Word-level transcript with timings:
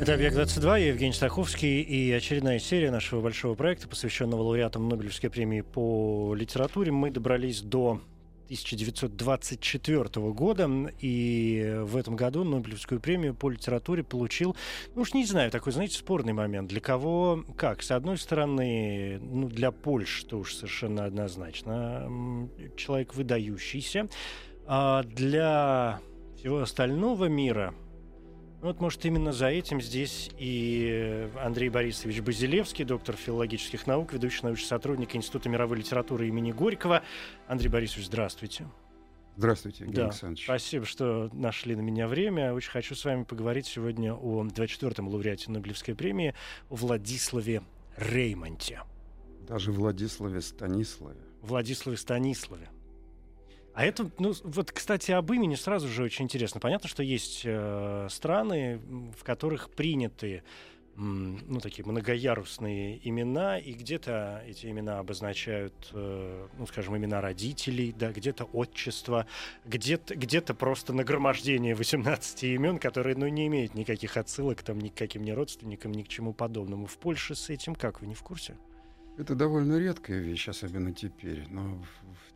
Это 0.00 0.14
«Объект-22», 0.14 0.80
я 0.80 0.88
Евгений 0.88 1.12
Стаховский, 1.12 1.80
и 1.80 2.10
очередная 2.12 2.58
серия 2.58 2.90
нашего 2.90 3.20
большого 3.20 3.54
проекта, 3.54 3.88
посвященного 3.88 4.42
лауреатам 4.42 4.88
Нобелевской 4.88 5.30
премии 5.30 5.60
по 5.60 6.34
литературе. 6.34 6.90
Мы 6.90 7.10
добрались 7.10 7.62
до 7.62 8.00
1924 8.44 10.04
года, 10.32 10.68
и 11.00 11.76
в 11.82 11.96
этом 11.96 12.16
году 12.16 12.44
Нобелевскую 12.44 13.00
премию 13.00 13.34
по 13.34 13.48
литературе 13.48 14.02
получил, 14.02 14.56
ну 14.94 15.02
уж 15.02 15.14
не 15.14 15.24
знаю, 15.24 15.50
такой, 15.50 15.72
знаете, 15.72 15.96
спорный 15.96 16.32
момент. 16.32 16.68
Для 16.68 16.80
кого 16.80 17.44
как? 17.56 17.82
С 17.82 17.90
одной 17.90 18.18
стороны, 18.18 19.18
ну, 19.22 19.48
для 19.48 19.70
Польши, 19.70 20.26
то 20.26 20.38
уж 20.38 20.54
совершенно 20.54 21.04
однозначно, 21.04 22.50
человек 22.76 23.14
выдающийся, 23.14 24.08
а 24.66 25.02
для 25.04 26.00
всего 26.36 26.60
остального 26.60 27.26
мира 27.26 27.74
вот, 28.64 28.80
может, 28.80 29.04
именно 29.04 29.30
за 29.30 29.48
этим 29.48 29.78
здесь 29.82 30.30
и 30.38 31.28
Андрей 31.38 31.68
Борисович 31.68 32.22
Базилевский, 32.22 32.86
доктор 32.86 33.14
филологических 33.14 33.86
наук, 33.86 34.14
ведущий 34.14 34.40
научный 34.42 34.66
сотрудник 34.66 35.14
Института 35.14 35.50
мировой 35.50 35.78
литературы 35.78 36.28
имени 36.28 36.50
Горького. 36.50 37.02
Андрей 37.46 37.68
Борисович, 37.68 38.06
здравствуйте. 38.06 38.66
Здравствуйте, 39.36 39.84
Евгений 39.84 39.96
Да, 39.96 40.04
Александрович. 40.06 40.44
Спасибо, 40.44 40.86
что 40.86 41.28
нашли 41.34 41.76
на 41.76 41.82
меня 41.82 42.08
время. 42.08 42.54
Очень 42.54 42.70
хочу 42.70 42.94
с 42.94 43.04
вами 43.04 43.24
поговорить 43.24 43.66
сегодня 43.66 44.14
о 44.14 44.42
24-м 44.44 45.08
лауреате 45.08 45.50
Нобелевской 45.50 45.94
премии, 45.94 46.34
о 46.70 46.76
Владиславе 46.76 47.62
Реймонте. 47.98 48.80
Даже 49.46 49.72
Владиславе 49.72 50.40
Станиславе. 50.40 51.20
Владиславе 51.42 51.98
Станиславе. 51.98 52.70
А 53.74 53.84
это, 53.84 54.10
ну, 54.18 54.32
вот, 54.44 54.70
кстати, 54.70 55.10
об 55.10 55.32
имени 55.32 55.56
сразу 55.56 55.88
же 55.88 56.04
очень 56.04 56.26
интересно. 56.26 56.60
Понятно, 56.60 56.88
что 56.88 57.02
есть 57.02 57.42
э, 57.44 58.06
страны, 58.08 58.80
в 59.18 59.24
которых 59.24 59.70
приняты 59.70 60.44
ну, 60.96 61.58
такие 61.60 61.84
многоярусные 61.84 63.00
имена, 63.08 63.58
и 63.58 63.72
где-то 63.72 64.44
эти 64.46 64.66
имена 64.66 65.00
обозначают, 65.00 65.90
э, 65.92 66.48
ну, 66.56 66.66
скажем, 66.66 66.96
имена 66.96 67.20
родителей, 67.20 67.92
да, 67.92 68.12
где-то 68.12 68.44
отчество, 68.44 69.26
где-то, 69.64 70.14
где-то 70.14 70.54
просто 70.54 70.92
нагромождение 70.92 71.74
18 71.74 72.44
имен, 72.44 72.78
которые, 72.78 73.16
ну, 73.16 73.26
не 73.26 73.48
имеют 73.48 73.74
никаких 73.74 74.16
отсылок 74.16 74.62
там 74.62 74.78
ни 74.78 74.88
к 74.88 74.94
каким 74.94 75.24
ни 75.24 75.32
родственникам, 75.32 75.92
ни 75.92 76.02
к 76.02 76.08
чему 76.08 76.32
подобному. 76.32 76.86
В 76.86 76.96
Польше 76.98 77.34
с 77.34 77.50
этим 77.50 77.74
как, 77.74 78.00
вы 78.00 78.06
не 78.06 78.14
в 78.14 78.22
курсе? 78.22 78.56
Это 79.18 79.34
довольно 79.34 79.78
редкая 79.78 80.20
вещь, 80.20 80.48
особенно 80.48 80.92
теперь. 80.92 81.46
Но 81.48 81.82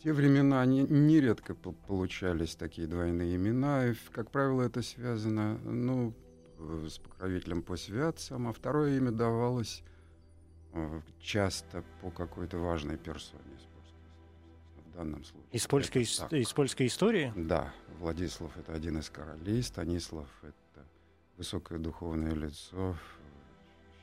те 0.03 0.13
времена 0.13 0.65
не- 0.67 0.83
нередко 0.85 1.55
по- 1.55 1.73
получались 1.73 2.55
такие 2.55 2.87
двойные 2.87 3.37
имена. 3.37 3.87
И, 3.89 3.95
как 4.13 4.31
правило, 4.31 4.63
это 4.63 4.83
связано 4.83 5.59
ну, 5.65 6.15
э, 6.59 6.87
с 6.89 6.99
покровителем 6.99 7.63
по 7.63 7.77
святцам, 7.77 8.49
а 8.49 8.53
второе 8.53 8.97
имя 8.97 9.11
давалось 9.11 9.83
э, 10.73 11.01
часто 11.21 11.83
по 12.01 12.11
какой-то 12.11 12.59
важной 12.59 12.97
персоне 12.97 13.41
из 13.57 13.65
польской 13.67 13.99
истории. 14.07 14.93
В 14.93 14.97
данном 14.97 15.25
случае. 15.25 15.49
Из 15.53 15.67
польской, 15.67 16.03
ис- 16.03 16.39
из 16.41 16.53
польской 16.53 16.87
истории? 16.87 17.33
Да, 17.37 17.73
Владислав 17.99 18.57
это 18.57 18.73
один 18.75 18.99
из 18.99 19.11
королей, 19.11 19.63
Станислав 19.63 20.29
это 20.43 20.87
высокое 21.37 21.79
духовное 21.79 22.33
лицо, 22.35 22.95
э, 22.95 22.95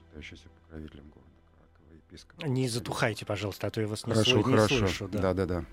считающееся 0.09 0.50
покровителем 0.50 1.05
города 1.09 1.29
епископ. 1.94 2.44
Не 2.45 2.67
затухайте, 2.67 3.25
пожалуйста, 3.25 3.67
а 3.67 3.69
то 3.69 3.79
я 3.79 3.88
вас 3.88 4.05
не, 4.05 4.13
Хорошо, 4.13 4.38
не 4.38 4.44
хорошо. 4.44 4.78
слышу. 4.79 5.07
Да. 5.07 5.22
Да, 5.22 5.34
да, 5.34 5.45
да. 5.45 5.66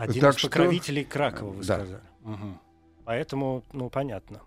Один 0.00 0.20
Так 0.22 0.34
из 0.34 0.38
что- 0.38 0.48
покровителей 0.48 1.04
Кракова, 1.04 1.50
вы 1.50 1.62
Да. 1.64 1.76
сказали. 1.76 2.00
Мгм. 2.22 2.58
Поэтому, 3.04 3.62
ну, 3.72 3.90
понятно. 3.90 4.40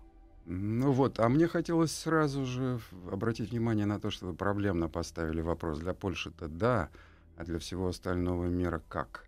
Ну 0.46 0.92
вот, 0.92 1.20
а 1.20 1.28
мне 1.28 1.46
хотелось 1.46 1.92
сразу 1.96 2.44
же 2.44 2.80
обратить 3.10 3.50
внимание 3.50 3.86
на 3.86 3.98
то, 4.00 4.10
что 4.10 4.26
вы 4.26 4.34
проблемно 4.34 4.88
поставили 4.88 5.40
вопрос. 5.40 5.78
Для 5.78 5.94
Польши-то 5.94 6.48
да, 6.48 6.90
а 7.36 7.44
для 7.44 7.58
всего 7.58 7.88
остального 7.88 8.46
мира 8.46 8.82
как? 8.88 9.26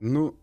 Ну, 0.00 0.36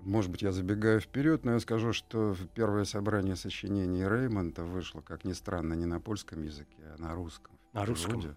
может 0.00 0.30
быть, 0.30 0.42
я 0.42 0.52
забегаю 0.52 1.00
вперед, 1.00 1.44
но 1.44 1.52
я 1.52 1.60
скажу, 1.60 1.92
что 1.92 2.34
первое 2.54 2.84
собрание 2.84 3.36
сочинений 3.36 4.02
Реймонта 4.08 4.64
вышло, 4.64 5.00
как 5.00 5.24
ни 5.24 5.32
странно, 5.32 5.74
не 5.74 5.84
на 5.86 6.00
польском 6.00 6.42
языке, 6.42 6.82
а 6.96 7.00
на 7.00 7.14
русском. 7.14 7.56
На 7.74 7.84
русском. 7.84 8.20
переводе. 8.20 8.36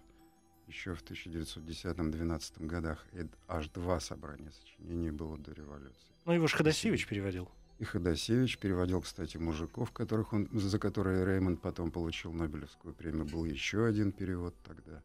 Еще 0.66 0.94
в 0.94 1.02
1910-12 1.04 2.66
годах. 2.66 3.06
Аж 3.46 3.68
два 3.68 4.00
собрания 4.00 4.50
сочинений 4.50 5.10
было 5.10 5.38
до 5.38 5.52
революции. 5.52 6.12
Ну, 6.24 6.32
его 6.32 6.46
же 6.46 6.56
Ходосевич 6.56 7.06
переводил. 7.06 7.48
И 7.78 7.84
Ходосевич 7.84 8.58
переводил, 8.58 9.02
кстати, 9.02 9.36
мужиков, 9.36 9.92
которых 9.92 10.32
он, 10.32 10.48
за 10.52 10.78
которые 10.78 11.24
Реймонд 11.24 11.60
потом 11.60 11.90
получил 11.90 12.32
Нобелевскую 12.32 12.94
премию. 12.94 13.26
Был 13.26 13.44
еще 13.44 13.84
один 13.86 14.12
перевод 14.12 14.54
тогда. 14.64 15.02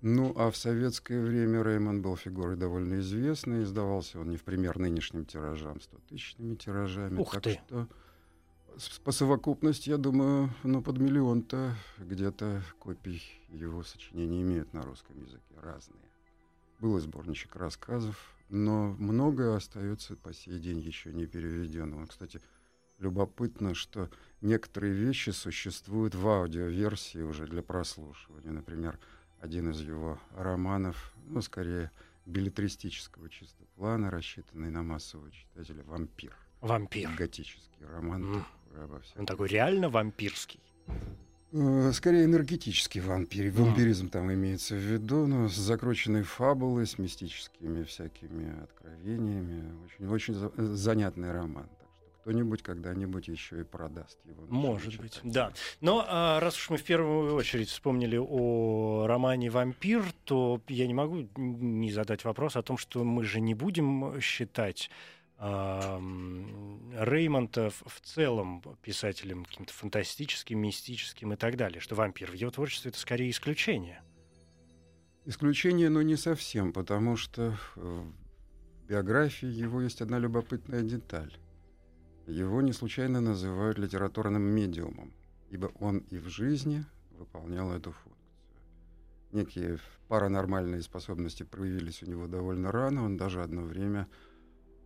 Ну, 0.00 0.32
а 0.36 0.50
в 0.50 0.56
советское 0.56 1.22
время 1.22 1.62
Реймонд 1.62 2.02
был 2.02 2.16
фигурой 2.16 2.56
довольно 2.56 2.98
известной. 2.98 3.62
Издавался 3.62 4.18
он 4.18 4.30
не 4.30 4.36
в 4.36 4.42
пример 4.42 4.78
нынешним 4.78 5.26
тиражам, 5.26 5.76
100-тысячными 5.76 6.56
тиражами. 6.56 7.20
Ух 7.20 7.34
так 7.34 7.42
ты. 7.44 7.60
что 7.66 7.88
по 9.04 9.12
совокупности, 9.12 9.90
я 9.90 9.98
думаю, 9.98 10.50
ну, 10.62 10.82
под 10.82 10.98
миллион-то 10.98 11.74
где-то 11.98 12.62
копий 12.78 13.22
его 13.48 13.82
сочинений 13.82 14.42
имеют 14.42 14.72
на 14.72 14.82
русском 14.82 15.20
языке. 15.20 15.42
Разные. 15.60 16.00
Был 16.80 16.98
сборничек 16.98 17.56
рассказов, 17.56 18.34
но 18.48 18.94
многое 18.98 19.56
остается 19.56 20.16
по 20.16 20.32
сей 20.32 20.58
день 20.58 20.78
еще 20.78 21.12
не 21.12 21.26
переведенного. 21.26 22.06
Кстати, 22.06 22.40
любопытно, 22.98 23.74
что 23.74 24.10
некоторые 24.40 24.92
вещи 24.92 25.30
существуют 25.30 26.14
в 26.14 26.26
аудиоверсии 26.26 27.22
уже 27.22 27.46
для 27.46 27.62
прослушивания. 27.62 28.50
Например, 28.50 28.98
один 29.40 29.70
из 29.70 29.80
его 29.80 30.18
романов, 30.36 31.14
ну, 31.26 31.40
скорее, 31.42 31.90
билетристического 32.26 33.28
чисто 33.28 33.64
плана, 33.76 34.10
рассчитанный 34.10 34.70
на 34.70 34.82
массового 34.82 35.30
читателя 35.30 35.82
«Вампир». 35.84 36.36
Вампир. 36.62 37.10
Готический 37.18 37.84
роман 37.92 38.22
М. 38.36 38.44
такой 38.70 38.84
обо 38.84 39.00
всем. 39.00 39.20
Он 39.20 39.26
такой 39.26 39.48
реально 39.48 39.88
вампирский. 39.90 40.60
Э, 41.52 41.92
Скорее 41.92 42.24
энергетический 42.24 43.00
вампир. 43.02 43.50
Вампиризм 43.52 44.08
там 44.08 44.32
имеется 44.32 44.74
в 44.74 44.78
виду, 44.78 45.26
но 45.26 45.48
с 45.48 45.54
закрученной 45.54 46.22
фабулой, 46.22 46.86
с 46.86 46.98
мистическими 46.98 47.82
всякими 47.84 48.62
откровениями. 48.62 49.74
Очень, 49.84 50.08
очень 50.08 50.34
за- 50.34 50.52
э, 50.56 50.62
занятный 50.62 51.30
роман. 51.32 51.68
Так 51.68 51.88
что 51.96 52.14
кто-нибудь 52.22 52.62
когда-нибудь 52.62 53.28
еще 53.28 53.60
и 53.60 53.64
продаст 53.64 54.18
его. 54.24 54.46
Может 54.48 54.98
быть, 54.98 55.12
читателям. 55.14 55.32
да. 55.32 55.52
Но 55.82 56.04
а, 56.08 56.40
раз 56.40 56.56
уж 56.56 56.70
мы 56.70 56.76
в 56.78 56.84
первую 56.84 57.34
очередь 57.34 57.68
вспомнили 57.68 58.16
о 58.18 59.06
романе 59.06 59.50
«Вампир», 59.50 60.04
то 60.24 60.62
я 60.68 60.86
не 60.86 60.94
могу 60.94 61.28
не 61.36 61.90
задать 61.92 62.24
вопрос 62.24 62.56
о 62.56 62.62
том, 62.62 62.78
что 62.78 63.04
мы 63.04 63.24
же 63.24 63.40
не 63.40 63.54
будем 63.54 64.20
считать 64.22 64.88
ам, 65.44 66.92
Реймонта 66.92 67.70
в, 67.70 68.00
целом 68.00 68.62
писателем 68.80 69.44
каким-то 69.44 69.72
фантастическим, 69.72 70.60
мистическим 70.60 71.32
и 71.32 71.36
так 71.36 71.56
далее, 71.56 71.80
что 71.80 71.96
«Вампир» 71.96 72.30
в 72.30 72.34
его 72.34 72.52
творчестве 72.52 72.90
это 72.90 73.00
скорее 73.00 73.28
исключение. 73.30 74.02
Исключение, 75.24 75.88
но 75.88 76.02
не 76.02 76.16
совсем, 76.16 76.72
потому 76.72 77.16
что 77.16 77.58
в 77.74 78.06
биографии 78.86 79.48
его 79.48 79.80
есть 79.80 80.00
одна 80.00 80.20
любопытная 80.20 80.82
деталь. 80.82 81.36
Его 82.28 82.62
не 82.62 82.72
случайно 82.72 83.20
называют 83.20 83.78
литературным 83.78 84.42
медиумом, 84.42 85.12
ибо 85.50 85.72
он 85.80 85.98
и 86.10 86.18
в 86.18 86.28
жизни 86.28 86.84
выполнял 87.18 87.72
эту 87.72 87.90
функцию. 87.90 88.12
Некие 89.32 89.78
паранормальные 90.06 90.82
способности 90.82 91.42
проявились 91.42 92.02
у 92.04 92.06
него 92.06 92.28
довольно 92.28 92.70
рано. 92.70 93.04
Он 93.04 93.16
даже 93.16 93.42
одно 93.42 93.62
время 93.62 94.06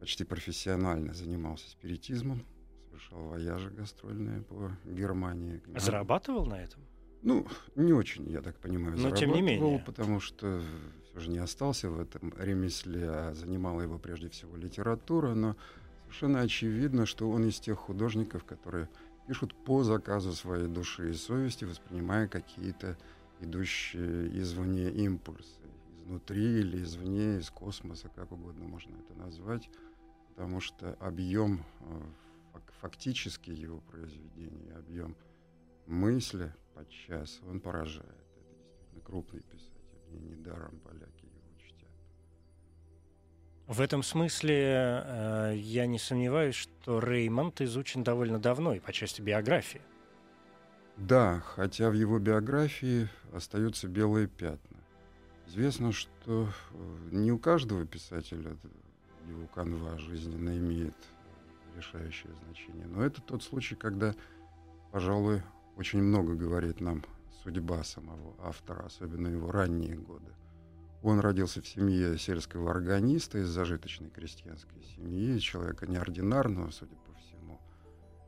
почти 0.01 0.25
профессионально 0.25 1.15
занимался 1.15 1.69
спиритизмом, 1.71 2.45
совершал 2.89 3.29
вояжи 3.29 3.71
гастрольные 3.71 4.43
по 4.43 4.71
Германии. 4.85 5.63
Зарабатывал 5.77 6.47
на 6.47 6.63
этом? 6.63 6.83
Ну, 7.23 7.47
не 7.75 7.93
очень, 7.93 8.31
я 8.31 8.41
так 8.41 8.57
понимаю, 8.59 8.97
Но 8.99 9.11
тем 9.11 9.33
не 9.33 9.43
менее. 9.43 9.83
потому 9.85 10.21
что 10.21 10.63
все 11.11 11.21
же 11.21 11.31
не 11.31 11.39
остался 11.39 11.91
в 11.91 11.99
этом 11.99 12.33
ремесле, 12.39 13.09
а 13.09 13.35
занимала 13.35 13.81
его 13.81 13.99
прежде 13.99 14.29
всего 14.29 14.57
литература, 14.57 15.35
но 15.35 15.57
совершенно 16.03 16.41
очевидно, 16.41 17.07
что 17.07 17.29
он 17.31 17.49
из 17.49 17.59
тех 17.59 17.79
художников, 17.79 18.45
которые 18.45 18.89
пишут 19.27 19.55
по 19.65 19.83
заказу 19.83 20.33
своей 20.33 20.69
души 20.69 21.11
и 21.11 21.15
совести, 21.15 21.65
воспринимая 21.65 22.29
какие-то 22.29 22.97
идущие 23.41 24.29
извне 24.39 24.91
импульсы, 24.91 25.61
изнутри 25.99 26.61
или 26.61 26.83
извне, 26.83 27.39
из 27.39 27.51
космоса, 27.51 28.09
как 28.15 28.31
угодно 28.31 28.67
можно 28.67 28.95
это 28.97 29.19
назвать, 29.19 29.69
потому 30.37 30.61
что 30.61 30.93
объем 31.01 31.65
э, 31.81 32.61
фактически 32.81 33.51
его 33.51 33.81
произведения, 33.81 34.75
объем 34.77 35.17
мысли 35.87 36.53
подчас, 36.75 37.41
он 37.49 37.59
поражает. 37.59 38.05
Это 38.05 38.55
действительно 38.55 39.01
крупный 39.03 39.41
писатель, 39.41 39.73
и 40.13 40.19
недаром 40.19 40.79
поляки 40.81 41.25
его 41.25 41.59
чтят. 41.59 41.89
В 43.67 43.81
этом 43.81 44.03
смысле 44.03 45.03
э, 45.07 45.55
я 45.57 45.87
не 45.87 45.99
сомневаюсь, 45.99 46.55
что 46.55 47.01
Реймонд 47.01 47.63
изучен 47.63 48.05
довольно 48.05 48.39
давно 48.39 48.75
и 48.75 48.81
по 48.81 48.93
части 48.93 49.23
биографии. 49.23 49.81
Да, 50.99 51.41
хотя 51.41 51.89
в 51.89 51.95
его 51.95 52.19
биографии 52.19 53.09
остаются 53.33 53.89
белые 53.89 54.27
пятна. 54.27 54.77
Известно, 55.47 55.93
что 55.93 56.51
э, 56.73 57.09
не 57.11 57.33
у 57.33 57.39
каждого 57.39 57.87
писателя 57.87 58.59
его 59.29 59.47
канва 59.49 59.99
жизненно 59.99 60.57
имеет 60.57 60.95
решающее 61.77 62.33
значение. 62.45 62.87
Но 62.87 63.05
это 63.05 63.21
тот 63.21 63.43
случай, 63.43 63.75
когда, 63.75 64.15
пожалуй, 64.93 65.43
очень 65.77 66.03
много 66.03 66.35
говорит 66.35 66.81
нам 66.81 67.05
судьба 67.43 67.85
самого 67.85 68.35
автора, 68.41 68.87
особенно 68.87 69.29
его 69.29 69.51
ранние 69.51 69.95
годы. 69.95 70.33
Он 71.03 71.21
родился 71.21 71.61
в 71.61 71.69
семье 71.69 72.19
сельского 72.19 72.71
органиста 72.71 73.39
из 73.39 73.49
зажиточной 73.49 74.11
крестьянской 74.11 74.83
семьи, 74.97 75.39
человека 75.39 75.87
неординарного, 75.87 76.71
судя 76.71 76.97
по 76.97 77.13
всему. 77.21 77.61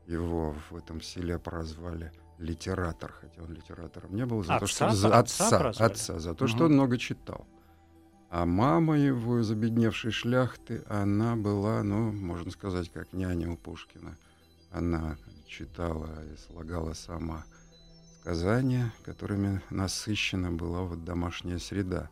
Его 0.07 0.55
в 0.69 0.77
этом 0.77 1.01
селе 1.01 1.39
прозвали 1.39 2.11
литератор, 2.37 3.11
хотя 3.11 3.43
он 3.43 3.53
литератором 3.53 4.15
не 4.15 4.25
был, 4.25 4.43
за 4.43 4.55
отца, 4.55 4.59
то, 4.59 4.67
что 4.67 4.91
за 4.91 5.17
отца, 5.17 5.69
отца, 5.69 5.85
отца, 5.85 6.19
за 6.19 6.33
то, 6.33 6.45
угу. 6.45 6.51
что 6.51 6.65
он 6.65 6.73
много 6.73 6.97
читал. 6.97 7.45
А 8.29 8.45
мама 8.45 8.97
его 8.97 9.39
из 9.39 9.49
обедневшей 9.49 10.11
шляхты, 10.11 10.83
она 10.87 11.35
была, 11.35 11.81
ну, 11.81 12.11
можно 12.11 12.51
сказать, 12.51 12.91
как 12.91 13.11
няня 13.11 13.49
у 13.49 13.57
Пушкина. 13.57 14.15
Она 14.71 15.17
читала 15.47 16.09
и 16.31 16.37
слагала 16.37 16.93
сама 16.93 17.43
сказания, 18.21 18.93
которыми 19.03 19.61
насыщена 19.71 20.51
была 20.51 20.81
вот 20.81 21.03
домашняя 21.03 21.57
среда. 21.57 22.09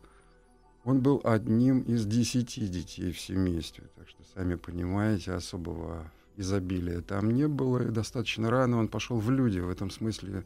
Он 0.84 1.02
был 1.02 1.22
одним 1.24 1.82
из 1.82 2.06
десяти 2.06 2.68
детей 2.68 3.12
в 3.12 3.20
семействе, 3.20 3.84
так 3.96 4.10
что, 4.10 4.24
сами 4.34 4.56
понимаете, 4.56 5.34
особого 5.34 6.12
изобилия 6.36 7.02
там 7.02 7.30
не 7.30 7.48
было, 7.48 7.88
и 7.88 7.92
достаточно 7.92 8.50
рано 8.50 8.78
он 8.78 8.88
пошел 8.88 9.20
в 9.20 9.30
люди. 9.30 9.60
В 9.60 9.70
этом 9.70 9.92
смысле 9.92 10.46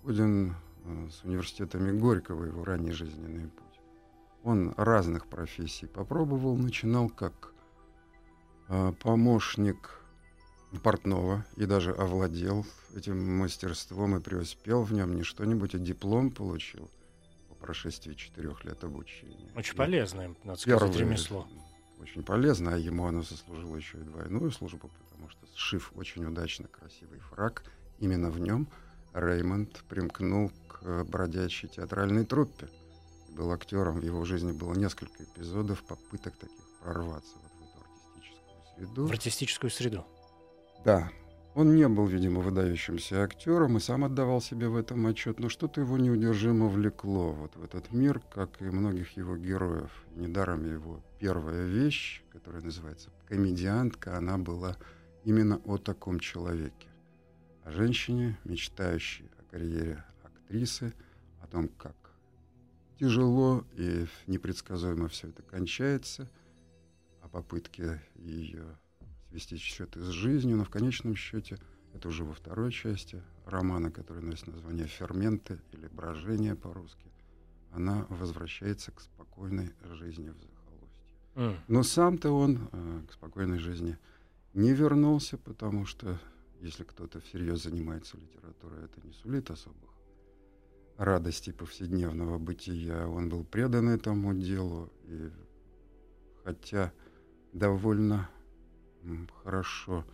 сходен 0.00 0.54
э, 0.84 1.08
с 1.10 1.24
университетами 1.24 1.98
Горького 1.98 2.44
его 2.44 2.64
ранний 2.64 2.92
жизненный 2.92 3.48
путь. 3.48 3.65
Он 4.46 4.72
разных 4.76 5.26
профессий 5.26 5.86
попробовал, 5.86 6.56
начинал 6.56 7.08
как 7.08 7.52
э, 8.68 8.92
помощник 9.02 10.00
портного 10.84 11.44
и 11.56 11.66
даже 11.66 11.90
овладел 11.90 12.64
этим 12.94 13.38
мастерством 13.38 14.16
и 14.16 14.20
преуспел 14.20 14.84
в 14.84 14.92
нем 14.92 15.16
не 15.16 15.24
что-нибудь, 15.24 15.74
а 15.74 15.78
диплом 15.78 16.30
получил 16.30 16.88
по 17.48 17.56
прошествии 17.56 18.14
четырех 18.14 18.64
лет 18.64 18.84
обучения. 18.84 19.50
Очень 19.56 19.74
и 19.74 19.76
полезное, 19.76 20.36
надо 20.44 20.60
сказать, 20.60 20.80
первое, 20.80 20.96
ремесло. 20.96 21.48
Очень 22.00 22.22
полезно, 22.22 22.74
а 22.74 22.78
ему 22.78 23.06
оно 23.06 23.22
заслужило 23.22 23.74
еще 23.74 23.98
и 23.98 24.02
двойную 24.02 24.52
службу, 24.52 24.92
потому 25.10 25.28
что 25.28 25.40
сшив 25.56 25.90
очень 25.96 26.24
удачно 26.24 26.68
красивый 26.68 27.18
фраг, 27.18 27.64
именно 27.98 28.30
в 28.30 28.38
нем 28.38 28.68
Реймонд 29.12 29.82
примкнул 29.88 30.52
к 30.68 31.02
бродячей 31.02 31.68
театральной 31.68 32.24
труппе. 32.24 32.68
Был 33.36 33.52
актером, 33.52 34.00
в 34.00 34.02
его 34.02 34.24
жизни 34.24 34.52
было 34.52 34.72
несколько 34.72 35.22
эпизодов 35.22 35.84
попыток 35.84 36.34
таких 36.38 36.56
прорваться 36.82 37.36
вот 37.42 37.52
в 37.52 37.68
эту 37.68 37.84
артистическую 37.84 38.64
среду. 38.74 39.06
В 39.06 39.10
артистическую 39.10 39.70
среду. 39.70 40.06
Да, 40.86 41.10
он 41.54 41.76
не 41.76 41.86
был, 41.86 42.06
видимо, 42.06 42.40
выдающимся 42.40 43.22
актером 43.22 43.76
и 43.76 43.80
сам 43.80 44.04
отдавал 44.04 44.40
себе 44.40 44.68
в 44.68 44.76
этом 44.76 45.06
отчет, 45.06 45.38
но 45.38 45.50
что-то 45.50 45.82
его 45.82 45.98
неудержимо 45.98 46.66
влекло 46.68 47.32
вот 47.32 47.54
в 47.56 47.62
этот 47.62 47.92
мир, 47.92 48.22
как 48.32 48.62
и 48.62 48.64
многих 48.64 49.18
его 49.18 49.36
героев. 49.36 49.90
Недаром 50.14 50.64
его 50.64 51.04
первая 51.18 51.66
вещь, 51.66 52.22
которая 52.32 52.62
называется 52.62 53.10
«Комедиантка», 53.28 54.16
она 54.16 54.38
была 54.38 54.78
именно 55.24 55.60
о 55.66 55.76
таком 55.76 56.20
человеке. 56.20 56.88
О 57.64 57.70
женщине, 57.70 58.38
мечтающей 58.44 59.30
о 59.38 59.42
карьере 59.50 60.02
актрисы, 60.24 60.94
о 61.42 61.46
том, 61.48 61.68
как 61.68 62.05
тяжело 62.98 63.64
и 63.74 64.06
непредсказуемо 64.26 65.08
все 65.08 65.28
это 65.28 65.42
кончается, 65.42 66.30
о 67.20 67.28
попытке 67.28 68.02
ее 68.14 68.78
свести 69.28 69.56
счеты 69.56 70.00
с 70.00 70.08
жизнью, 70.08 70.56
но 70.56 70.64
в 70.64 70.70
конечном 70.70 71.14
счете 71.16 71.58
это 71.92 72.08
уже 72.08 72.24
во 72.24 72.34
второй 72.34 72.72
части 72.72 73.22
романа, 73.44 73.90
который 73.90 74.22
носит 74.22 74.46
название 74.46 74.86
«Ферменты» 74.86 75.60
или 75.72 75.88
«Брожение» 75.88 76.54
по-русски, 76.54 77.10
она 77.72 78.06
возвращается 78.08 78.92
к 78.92 79.00
спокойной 79.00 79.74
жизни 79.84 80.30
в 80.30 80.40
захолустье. 80.40 81.14
Mm. 81.34 81.56
Но 81.68 81.82
сам-то 81.82 82.30
он 82.30 82.68
э, 82.72 83.02
к 83.08 83.12
спокойной 83.12 83.58
жизни 83.58 83.98
не 84.54 84.72
вернулся, 84.72 85.36
потому 85.36 85.84
что 85.84 86.18
если 86.60 86.84
кто-то 86.84 87.20
всерьез 87.20 87.62
занимается 87.62 88.16
литературой, 88.16 88.84
это 88.84 89.06
не 89.06 89.12
сулит 89.12 89.50
особых 89.50 89.95
радостей 90.96 91.52
повседневного 91.52 92.38
бытия. 92.38 93.08
Он 93.08 93.28
был 93.28 93.44
предан 93.44 93.88
этому 93.88 94.34
делу, 94.34 94.90
и 95.04 95.30
хотя 96.44 96.92
довольно 97.52 98.28
хорошо 99.42 100.04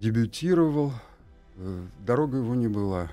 дебютировал. 0.00 0.92
Э, 1.56 1.86
дорога 2.00 2.38
его 2.38 2.54
не 2.54 2.68
была 2.68 3.10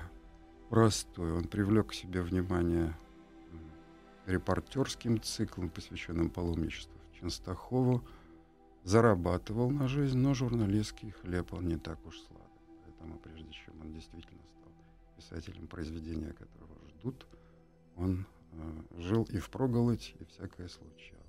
простой. 0.70 1.32
Он 1.32 1.44
привлек 1.44 1.88
к 1.88 1.94
себе 1.94 2.22
внимание 2.22 2.94
репортерским 4.26 5.20
циклом, 5.20 5.70
посвященным 5.70 6.30
паломничеству 6.30 6.94
в 7.10 7.20
Ченстахову. 7.20 8.02
Зарабатывал 8.84 9.70
на 9.70 9.88
жизнь, 9.88 10.18
но 10.18 10.34
журналистский 10.34 11.10
хлеб 11.10 11.54
он 11.54 11.68
не 11.68 11.78
так 11.78 12.04
уж 12.06 12.18
сладок. 12.20 12.44
Поэтому 12.84 13.18
прежде 13.18 13.50
чем 13.50 13.80
он 13.80 13.92
действительно 13.94 14.42
стал 14.58 14.63
писателем, 15.16 15.66
произведения 15.66 16.32
которого 16.32 16.88
ждут, 16.88 17.26
он 17.96 18.26
э, 18.52 19.00
жил 19.00 19.24
и 19.30 19.38
в 19.38 19.50
проголодь, 19.50 20.14
и 20.20 20.24
всякое 20.24 20.68
случалось. 20.68 21.24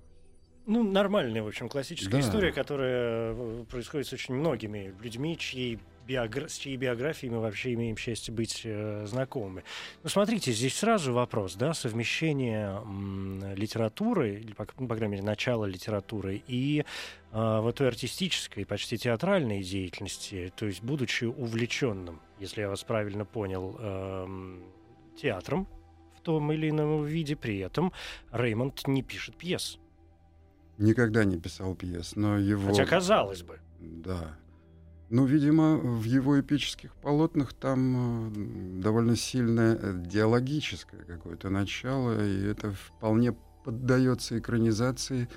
Ну, 0.66 0.82
нормальная, 0.82 1.42
в 1.42 1.46
общем, 1.46 1.68
классическая 1.68 2.10
да. 2.10 2.20
история, 2.20 2.52
которая 2.52 3.34
э, 3.34 3.64
происходит 3.70 4.08
с 4.08 4.12
очень 4.12 4.34
многими 4.34 4.94
людьми, 5.00 5.38
чьи 5.38 5.78
биогра... 6.06 6.48
с 6.48 6.56
чьей 6.56 6.76
биографией 6.76 7.32
мы 7.32 7.40
вообще 7.40 7.74
имеем 7.74 7.96
счастье 7.96 8.32
быть 8.32 8.62
э, 8.64 9.04
знакомы. 9.06 9.64
Ну, 10.02 10.08
смотрите, 10.08 10.52
здесь 10.52 10.76
сразу 10.76 11.12
вопрос, 11.12 11.54
да, 11.56 11.74
совмещение 11.74 12.68
м, 12.68 13.54
литературы, 13.54 14.36
или, 14.36 14.52
по, 14.52 14.66
ну, 14.78 14.88
по 14.88 14.96
крайней 14.96 15.16
мере, 15.16 15.24
начала 15.24 15.64
литературы, 15.64 16.42
и 16.46 16.84
э, 17.32 17.60
вот 17.60 17.76
той 17.76 17.88
артистической, 17.88 18.64
почти 18.64 18.96
театральной 18.98 19.62
деятельности, 19.62 20.52
то 20.56 20.66
есть, 20.66 20.82
будучи 20.82 21.24
увлеченным, 21.24 22.20
если 22.38 22.60
я 22.62 22.68
вас 22.68 22.84
правильно 22.84 23.24
понял, 23.24 23.76
э, 23.78 24.58
театром 25.20 25.66
в 26.16 26.20
том 26.20 26.52
или 26.52 26.70
ином 26.70 27.04
виде, 27.04 27.36
при 27.36 27.58
этом 27.58 27.92
Реймонд 28.32 28.86
не 28.86 29.02
пишет 29.02 29.36
пьес. 29.36 29.78
Никогда 30.78 31.24
не 31.24 31.38
писал 31.38 31.74
пьес, 31.74 32.16
но 32.16 32.38
его... 32.38 32.68
Хотя 32.68 32.84
казалось 32.84 33.42
бы. 33.42 33.58
Да. 33.80 34.36
Ну, 35.08 35.24
видимо, 35.24 35.76
в 35.76 36.02
его 36.02 36.40
эпических 36.40 36.92
полотнах 36.96 37.52
там 37.52 38.32
э, 38.34 38.82
довольно 38.82 39.14
сильное 39.14 39.78
э, 39.80 40.02
диалогическое 40.04 41.04
какое-то 41.04 41.48
начало, 41.48 42.26
и 42.26 42.44
это 42.44 42.72
вполне 42.72 43.32
поддается 43.64 44.36
экранизации, 44.36 45.28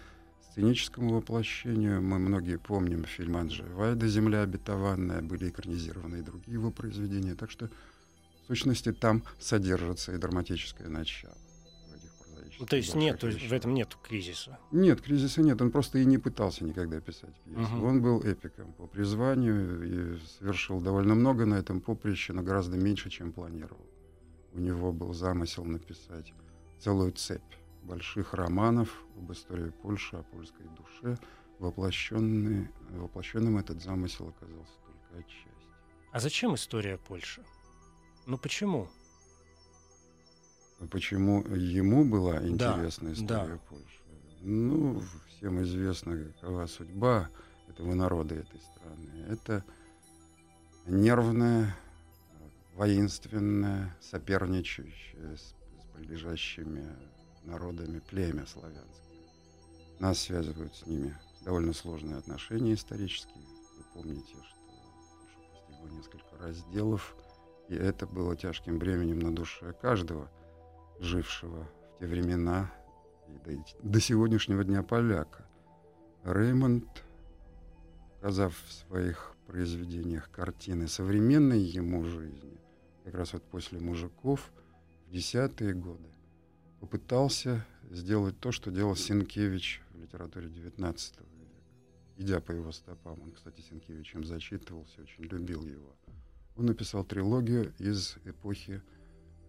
сценическому 0.49 1.13
воплощению. 1.13 2.01
Мы 2.01 2.17
многие 2.17 2.57
помним 2.57 3.05
фильм 3.05 3.37
Анджи 3.37 3.63
Вайда 3.63 4.07
«Земля 4.07 4.41
обетованная», 4.41 5.21
были 5.21 5.49
экранизированы 5.49 6.17
и 6.17 6.21
другие 6.23 6.53
его 6.53 6.71
произведения, 6.71 7.35
так 7.35 7.51
что 7.51 7.67
в 7.67 8.47
сущности 8.47 8.91
там 8.91 9.23
содержится 9.39 10.13
и 10.13 10.17
драматическое 10.17 10.87
начало. 10.87 11.37
Ну, 12.59 12.65
то 12.65 12.75
есть 12.75 12.93
нет, 12.93 13.23
в 13.23 13.53
этом 13.53 13.73
нет 13.73 13.97
кризиса? 14.03 14.59
Нет, 14.71 15.01
кризиса 15.01 15.41
нет. 15.41 15.61
Он 15.61 15.71
просто 15.71 15.99
и 15.99 16.05
не 16.05 16.17
пытался 16.17 16.65
никогда 16.65 16.99
писать 16.99 17.33
пьесы. 17.45 17.61
Uh-huh. 17.61 17.87
Он 17.87 18.01
был 18.01 18.21
эпиком 18.21 18.73
по 18.73 18.85
призванию 18.85 20.15
и 20.15 20.19
совершил 20.37 20.81
довольно 20.81 21.15
много 21.15 21.45
на 21.45 21.55
этом 21.55 21.79
поприще, 21.79 22.33
но 22.33 22.41
гораздо 22.41 22.75
меньше, 22.75 23.09
чем 23.09 23.31
планировал. 23.31 23.85
У 24.53 24.59
него 24.59 24.91
был 24.91 25.13
замысел 25.13 25.63
написать 25.63 26.33
целую 26.79 27.13
цепь 27.13 27.41
больших 27.83 28.33
романов 28.33 29.03
об 29.17 29.31
истории 29.31 29.69
Польши, 29.81 30.17
о 30.17 30.23
польской 30.23 30.65
душе. 30.77 31.17
Воплощенный, 31.59 32.67
воплощенным 32.91 33.57
этот 33.57 33.81
замысел 33.81 34.29
оказался 34.29 34.73
только 34.85 35.19
отчасти. 35.19 35.49
А 36.11 36.19
зачем 36.19 36.55
история 36.55 36.97
Польши? 36.97 37.43
Ну 38.25 38.37
почему? 38.37 38.89
Почему 40.87 41.43
ему 41.55 42.05
была 42.05 42.39
Да, 42.39 42.47
интересна 42.47 43.11
история 43.11 43.53
да. 43.53 43.59
Польши? 43.69 44.03
Ну, 44.41 45.01
всем 45.27 45.61
известна 45.63 46.17
какова 46.17 46.65
судьба 46.67 47.29
этого 47.67 47.93
народа, 47.93 48.35
этой 48.35 48.61
страны. 48.61 49.25
Это 49.27 49.65
нервная, 50.85 51.75
воинственная, 52.75 53.95
соперничающая 53.99 55.35
с, 55.35 55.53
с 55.53 55.97
ближайшими 55.97 56.85
народами 57.43 57.99
племя 57.99 58.45
славянское. 58.45 59.19
Нас 59.99 60.19
связывают 60.19 60.73
с 60.75 60.85
ними 60.85 61.17
довольно 61.41 61.73
сложные 61.73 62.17
отношения 62.17 62.73
исторические. 62.73 63.43
Вы 63.77 63.83
помните, 63.93 64.31
что 64.31 64.55
Польша 65.17 65.39
постигла 65.51 65.89
несколько 65.97 66.37
разделов, 66.37 67.15
и 67.67 67.75
это 67.75 68.07
было 68.07 68.35
тяжким 68.37 68.79
бременем 68.79 69.19
на 69.19 69.35
душе 69.35 69.73
каждого, 69.81 70.29
жившего 70.99 71.67
в 71.95 71.99
те 71.99 72.07
времена 72.07 72.71
и 73.27 73.37
до, 73.39 73.63
до 73.83 73.99
сегодняшнего 73.99 74.63
дня 74.63 74.83
поляка. 74.83 75.45
Реймонд, 76.23 77.03
показав 78.15 78.55
в 78.67 78.71
своих 78.71 79.33
произведениях 79.47 80.29
картины 80.31 80.87
современной 80.87 81.59
ему 81.59 82.03
жизни, 82.03 82.59
как 83.03 83.15
раз 83.15 83.33
вот 83.33 83.43
после 83.43 83.79
«Мужиков», 83.79 84.51
в 85.07 85.11
десятые 85.11 85.73
годы, 85.73 86.09
попытался 86.79 87.65
сделать 87.89 88.39
то, 88.39 88.51
что 88.51 88.69
делал 88.69 88.95
Сенкевич 88.95 89.81
в 89.91 89.99
литературе 89.99 90.47
XIX 90.47 90.93
века, 90.93 91.63
идя 92.17 92.39
по 92.39 92.51
его 92.51 92.71
стопам. 92.71 93.19
Он, 93.23 93.31
кстати, 93.31 93.61
Сенкевичем 93.61 94.23
зачитывался, 94.23 95.01
очень 95.01 95.23
любил 95.23 95.65
его. 95.65 95.95
Он 96.55 96.67
написал 96.67 97.03
трилогию 97.03 97.73
из 97.79 98.17
эпохи 98.25 98.81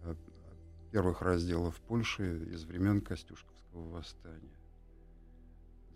э, 0.03 0.15
первых 0.91 1.21
разделов 1.21 1.79
Польши, 1.87 2.43
из 2.51 2.65
времен 2.65 3.01
Костюшковского 3.01 3.89
восстания. 3.89 4.57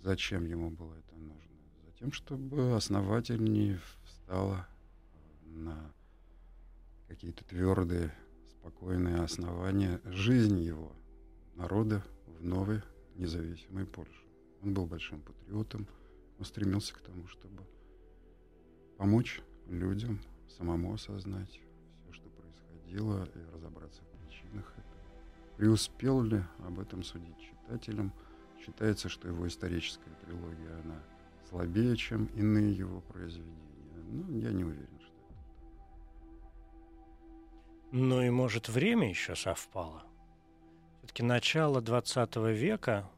Зачем 0.01 0.45
ему 0.45 0.69
было 0.69 0.93
это 0.95 1.15
нужно? 1.15 1.55
Затем, 1.85 2.11
чтобы 2.11 2.75
основательнее 2.75 3.79
встала 4.03 4.67
на 5.43 5.93
какие-то 7.07 7.43
твердые, 7.43 8.13
спокойные 8.49 9.21
основания 9.21 9.99
жизнь 10.05 10.59
его, 10.59 10.91
народа 11.55 12.03
в 12.27 12.43
новой 12.43 12.81
независимой 13.15 13.85
Польше. 13.85 14.23
Он 14.61 14.73
был 14.73 14.85
большим 14.85 15.21
патриотом, 15.21 15.87
он 16.39 16.45
стремился 16.45 16.93
к 16.93 17.01
тому, 17.01 17.27
чтобы 17.27 17.63
помочь 18.97 19.41
людям 19.67 20.21
самому 20.47 20.93
осознать 20.93 21.49
все, 21.49 22.13
что 22.13 22.29
происходило, 22.29 23.27
и 23.35 23.53
разобраться 23.53 24.01
в 24.01 24.14
причинах 24.35 24.71
этого. 24.71 25.57
Преуспел 25.57 26.21
ли 26.21 26.43
об 26.65 26.79
этом 26.79 27.03
судить 27.03 27.37
читателям? 27.39 28.13
Считается, 28.63 29.09
что 29.09 29.27
его 29.27 29.47
историческая 29.47 30.11
трилогия, 30.25 30.79
она 30.83 30.99
слабее, 31.49 31.95
чем 31.95 32.25
иные 32.35 32.73
его 32.73 33.01
произведения. 33.01 33.53
Ну, 34.11 34.39
я 34.39 34.51
не 34.51 34.63
уверен, 34.63 34.99
что 34.99 35.13
это. 35.29 35.35
Ну 37.91 38.21
и 38.21 38.29
может 38.29 38.69
время 38.69 39.09
еще 39.09 39.35
совпало. 39.35 40.03
Все-таки 40.99 41.23
начало 41.23 41.81
20 41.81 42.35
века, 42.37 43.09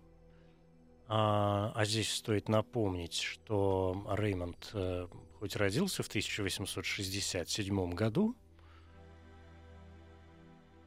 а, 1.08 1.72
а 1.74 1.86
здесь 1.86 2.14
стоит 2.14 2.50
напомнить, 2.50 3.22
что 3.22 4.06
Реймонд 4.18 4.72
э, 4.74 5.08
хоть 5.40 5.56
родился 5.56 6.04
в 6.04 6.08
1867 6.08 7.94
году, 7.94 8.36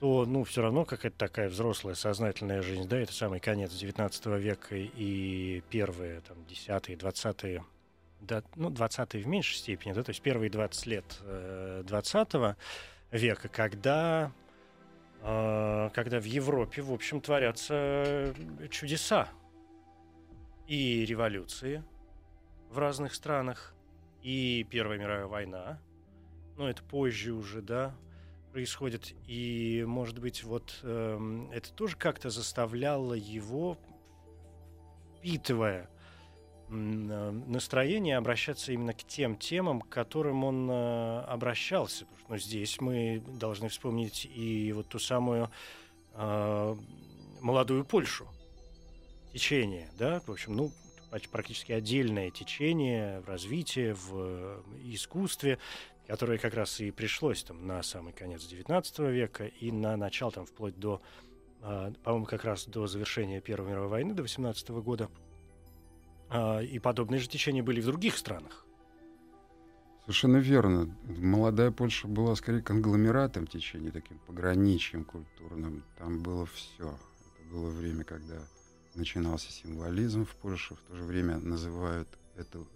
то, 0.00 0.25
ну, 0.25 0.45
все 0.45 0.62
равно 0.62 0.87
какая-то 0.87 1.19
такая 1.19 1.50
взрослая, 1.50 1.95
сознательная 1.95 2.62
жизнь, 2.62 2.88
да, 2.88 2.99
это 2.99 3.12
самый 3.12 3.38
конец 3.38 3.73
19 3.73 4.26
века 4.38 4.75
и 4.75 5.62
первые, 5.69 6.23
там, 6.23 6.38
10-е, 6.49 6.97
20-е, 6.97 7.64
да, 8.23 8.42
ну, 8.57 8.71
20-е 8.71 9.23
в 9.23 9.26
меньшей 9.26 9.57
степени, 9.57 9.92
да, 9.92 10.02
то 10.02 10.11
есть 10.11 10.23
первые 10.23 10.50
20 10.50 10.87
лет 10.87 11.04
э, 11.21 11.83
20 11.87 12.28
века, 13.12 13.49
когда, 13.49 14.33
э, 15.23 15.90
когда 15.92 16.19
в 16.19 16.25
Европе, 16.25 16.80
в 16.80 16.92
общем, 16.92 17.21
творятся 17.21 18.35
чудеса 18.71 19.28
и 20.66 21.04
революции 21.04 21.85
в 22.71 22.78
разных 22.78 23.14
странах, 23.14 23.75
и 24.23 24.66
Первая 24.71 24.99
мировая 24.99 25.26
война, 25.26 25.78
но 26.57 26.71
это 26.71 26.83
позже 26.83 27.33
уже, 27.33 27.61
да, 27.61 27.95
происходит. 28.52 29.14
И, 29.26 29.85
может 29.87 30.19
быть, 30.19 30.45
вот 30.45 30.78
эм, 30.83 31.50
это 31.50 31.73
тоже 31.73 31.97
как-то 31.97 32.30
заставляло 32.30 33.14
его, 33.14 33.78
впитывая 35.19 35.88
э, 36.69 36.73
настроение, 36.73 38.16
обращаться 38.16 38.73
именно 38.73 38.95
к 38.95 39.04
тем 39.04 39.37
темам, 39.37 39.80
к 39.80 39.88
которым 39.88 40.45
он 40.45 40.71
э, 40.71 41.21
обращался. 41.23 42.07
Что 42.19 42.30
ну, 42.30 42.38
здесь 42.38 42.80
мы 42.80 43.23
должны 43.26 43.69
вспомнить 43.69 44.25
и 44.26 44.73
вот 44.73 44.88
ту 44.88 44.99
самую 44.99 45.50
э, 46.14 46.76
молодую 47.40 47.85
Польшу, 47.85 48.28
течение, 49.33 49.90
да, 49.99 50.21
в 50.26 50.30
общем, 50.30 50.57
ну, 50.57 50.73
практически 51.30 51.73
отдельное 51.73 52.30
течение 52.30 53.21
в 53.21 53.28
развитии, 53.28 53.92
в 53.92 54.11
э, 54.12 54.62
искусстве, 54.85 55.59
которое 56.11 56.38
как 56.38 56.55
раз 56.55 56.81
и 56.81 56.90
пришлось 56.90 57.45
там 57.45 57.69
на 57.69 57.85
самый 57.85 58.12
конец 58.12 58.43
XIX 58.43 59.12
века 59.12 59.47
и 59.47 59.71
на 59.71 59.97
начало 59.97 60.33
там 60.33 60.45
вплоть 60.45 60.76
до, 60.76 61.00
э, 61.62 61.93
по-моему, 62.02 62.26
как 62.26 62.43
раз 62.43 62.67
до 62.67 62.88
завершения 62.88 63.40
Первой 63.40 63.71
мировой 63.71 63.88
войны, 63.88 64.12
до 64.12 64.23
18 64.23 64.71
года. 64.83 65.09
А, 66.29 66.59
и 66.59 66.81
подобные 66.81 67.21
же 67.21 67.29
течения 67.29 67.62
были 67.62 67.81
в 67.81 67.87
других 67.87 68.17
странах. 68.17 68.67
Совершенно 70.00 70.38
верно. 70.38 70.97
Молодая 71.05 71.71
Польша 71.71 72.09
была 72.09 72.35
скорее 72.35 72.62
конгломератом 72.62 73.47
в 73.47 73.50
течение 73.50 73.93
таким 73.93 74.19
пограничьем 74.26 75.05
культурным. 75.05 75.85
Там 75.97 76.25
было 76.25 76.45
все. 76.47 76.88
Это 76.88 77.52
было 77.52 77.71
время, 77.71 78.02
когда 78.02 78.43
начинался 78.97 79.52
символизм 79.52 80.25
в 80.25 80.35
Польше. 80.35 80.75
В 80.75 80.81
то 80.88 80.97
же 80.97 81.05
время 81.05 81.38
называют 81.38 82.09
эту 82.35 82.67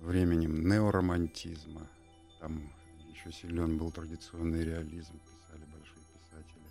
временем 0.00 0.68
неоромантизма. 0.68 1.86
Там 2.40 2.72
еще 3.10 3.32
силен 3.32 3.78
был 3.78 3.90
традиционный 3.90 4.64
реализм, 4.64 5.20
писали 5.20 5.64
большие 5.64 6.04
писатели, 6.14 6.68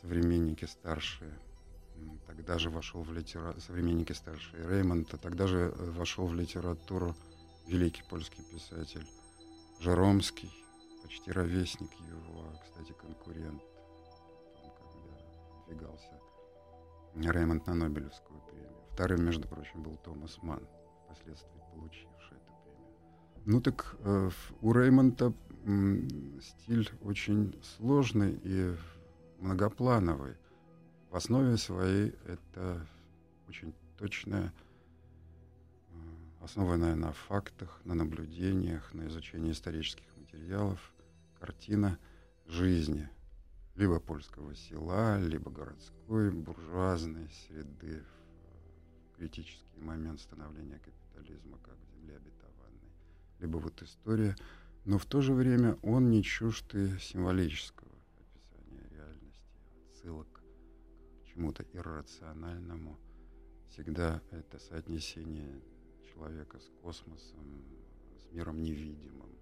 современники 0.00 0.64
старшие. 0.64 1.32
Тогда 2.26 2.58
же 2.58 2.70
вошел 2.70 3.02
в 3.02 3.12
литературу, 3.12 3.60
современники 3.60 4.12
старшие 4.12 4.68
Реймонта, 4.68 5.16
тогда 5.16 5.46
же 5.46 5.72
э, 5.74 5.90
вошел 5.92 6.26
в 6.26 6.34
литературу 6.34 7.16
великий 7.66 8.02
польский 8.02 8.44
писатель 8.44 9.06
Жаромский, 9.80 10.52
почти 11.02 11.32
ровесник 11.32 11.90
его, 11.92 12.44
а, 12.44 12.56
кстати, 12.62 12.92
конкурент, 12.92 13.62
потом, 14.54 14.72
когда 14.76 15.66
двигался 15.66 16.20
Реймонд 17.14 17.66
на 17.66 17.74
Нобелевскую 17.74 18.40
премию. 18.42 18.76
Вторым, 18.92 19.24
между 19.24 19.48
прочим, 19.48 19.82
был 19.82 19.96
Томас 19.98 20.38
Манн, 20.42 20.66
впоследствии 21.06 21.60
получивший 21.72 22.36
эту 22.36 22.52
премию. 22.64 23.44
Ну 23.44 23.60
так 23.60 23.96
э, 24.00 24.30
у 24.60 24.72
Реймонда 24.72 25.32
м, 25.64 26.08
стиль 26.40 26.90
очень 27.02 27.54
сложный 27.62 28.38
и 28.42 28.74
многоплановый. 29.38 30.34
В 31.10 31.16
основе 31.16 31.56
своей 31.56 32.14
это 32.26 32.86
очень 33.48 33.74
точная, 33.96 34.52
э, 35.90 35.94
основанная 36.42 36.94
на 36.94 37.12
фактах, 37.12 37.80
на 37.84 37.94
наблюдениях, 37.94 38.92
на 38.92 39.06
изучении 39.08 39.52
исторических 39.52 40.06
материалов, 40.16 40.80
картина 41.38 41.98
жизни 42.46 43.08
либо 43.76 44.00
польского 44.00 44.54
села, 44.54 45.20
либо 45.20 45.50
городской, 45.50 46.30
буржуазной 46.30 47.28
среды 47.46 48.02
критический 49.16 49.80
момент 49.80 50.20
становления 50.20 50.78
капитализма 50.78 51.58
как 51.58 51.74
в 51.74 51.94
земле 51.94 52.16
обетованной, 52.16 52.92
либо 53.38 53.58
вот 53.58 53.82
история, 53.82 54.36
но 54.84 54.98
в 54.98 55.06
то 55.06 55.20
же 55.20 55.32
время 55.32 55.78
он 55.82 56.10
не 56.10 56.22
чужд 56.22 56.74
и 56.74 56.98
символического 56.98 57.90
описания 58.18 58.86
реальности, 58.90 59.42
отсылок 59.90 60.28
к 60.28 61.26
чему-то 61.26 61.64
иррациональному. 61.72 62.98
Всегда 63.68 64.22
это 64.30 64.58
соотнесение 64.58 65.60
человека 66.12 66.58
с 66.60 66.70
космосом, 66.82 67.64
с 68.18 68.32
миром 68.32 68.62
невидимым. 68.62 69.35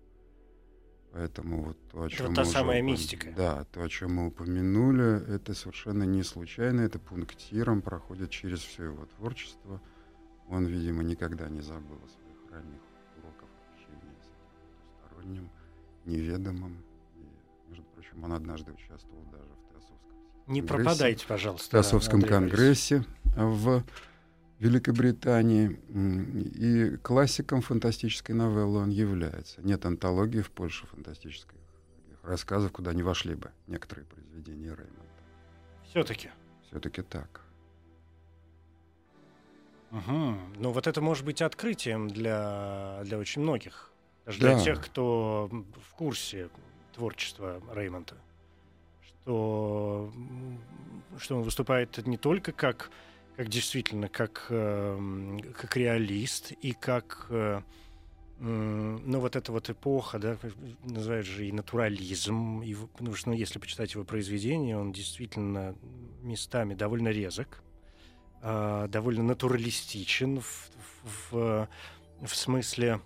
Поэтому 1.15 1.63
вот 1.63 1.77
то, 1.93 2.03
о 2.03 2.07
Это 2.07 2.17
чем 2.17 2.27
вот 2.27 2.35
та 2.35 2.45
самая 2.45 2.81
упом- 2.83 2.87
мистика. 2.87 3.33
Да, 3.37 3.65
то, 3.73 3.85
о 3.85 3.89
чем 3.89 4.15
мы 4.15 4.27
упомянули, 4.27 5.25
это 5.33 5.55
совершенно 5.55 6.03
не 6.03 6.25
случайно, 6.25 6.81
это 6.81 6.99
пунктиром 6.99 7.83
проходит 7.83 8.31
через 8.31 8.59
все 8.61 8.87
его 8.87 9.07
творчество. 9.17 9.81
Он, 10.49 10.67
видимо, 10.67 11.05
никогда 11.05 11.49
не 11.49 11.61
забыл 11.61 11.99
своих 12.09 12.53
ранних 12.53 12.81
уроков 13.23 13.49
общения 13.73 14.13
с 14.21 14.27
этим 14.27 15.09
потустороннем, 15.09 15.51
неведомом. 16.05 16.77
И, 17.15 17.71
между 17.71 17.85
прочим, 17.95 18.25
он 18.25 18.33
однажды 18.33 18.73
участвовал 18.73 19.23
даже 19.31 19.45
в 19.45 19.73
Теософском 19.73 20.19
Не 20.49 20.61
конгрессе. 20.63 20.85
пропадайте, 20.85 21.27
пожалуйста. 21.29 21.81
в 21.81 21.87
Андрей 21.87 21.93
Борисович. 22.11 22.31
конгрессе 22.51 23.05
в 23.37 23.85
Великобритании. 24.59 25.79
И 26.55 26.97
классиком 26.99 27.61
фантастической 27.61 28.35
новеллы 28.35 28.81
он 28.81 28.91
является. 28.91 29.61
Нет 29.63 29.85
антологии 29.85 30.41
в 30.41 30.51
Польше 30.51 30.87
фантастических 30.87 31.55
рассказов, 32.23 32.73
куда 32.73 32.93
не 32.95 33.03
вошли 33.03 33.35
бы 33.35 33.51
некоторые 33.67 34.07
произведения 34.07 34.69
Реймонда. 34.71 35.01
Все-таки. 35.91 36.31
Все-таки 36.67 37.03
так. 37.03 37.43
Мгм. 39.91 40.55
Ну, 40.59 40.73
вот 40.73 40.87
это 40.87 41.01
может 41.01 41.25
быть 41.25 41.41
открытием 41.43 42.09
для, 42.09 43.01
для 43.05 43.19
очень 43.19 43.43
многих. 43.43 43.91
Даже 44.27 44.41
для 44.41 44.55
Да. 44.55 44.61
тех, 44.65 44.85
кто 44.85 45.49
в 45.51 45.95
курсе 45.95 46.49
творчества 46.95 47.61
Реймонда. 47.73 48.15
Что, 49.03 50.13
что 51.19 51.37
он 51.37 51.43
выступает 51.43 52.05
не 52.07 52.17
только 52.17 52.53
как, 52.53 52.91
как 53.37 53.49
действительно 53.49 54.09
как, 54.09 54.47
эм, 54.51 55.41
как 55.55 55.77
реалист 55.77 56.53
и 56.53 56.73
как 56.73 57.27
э, 57.31 57.63
ну, 58.41 59.21
вот 59.21 59.37
эта 59.37 59.53
вот 59.53 59.71
эпоха, 59.71 60.19
да, 60.19 60.37
называют 60.83 61.27
же 61.27 61.47
и 61.47 61.53
натурализм, 61.53 62.63
и, 62.63 62.75
в- 62.75 62.89
потому 62.89 63.15
что, 63.15 63.31
ну, 63.31 63.37
если 63.37 63.59
почитать 63.61 63.95
его 63.95 64.05
произведения, 64.05 64.77
он 64.77 64.93
действительно 64.93 65.77
местами 66.21 66.75
довольно 66.75 67.09
резок, 67.09 67.63
а, 68.43 68.89
довольно 68.89 69.23
натуралистичен 69.23 70.41
в, 70.41 70.71
в, 71.31 71.69
в 72.23 72.35
смысле 72.35 73.01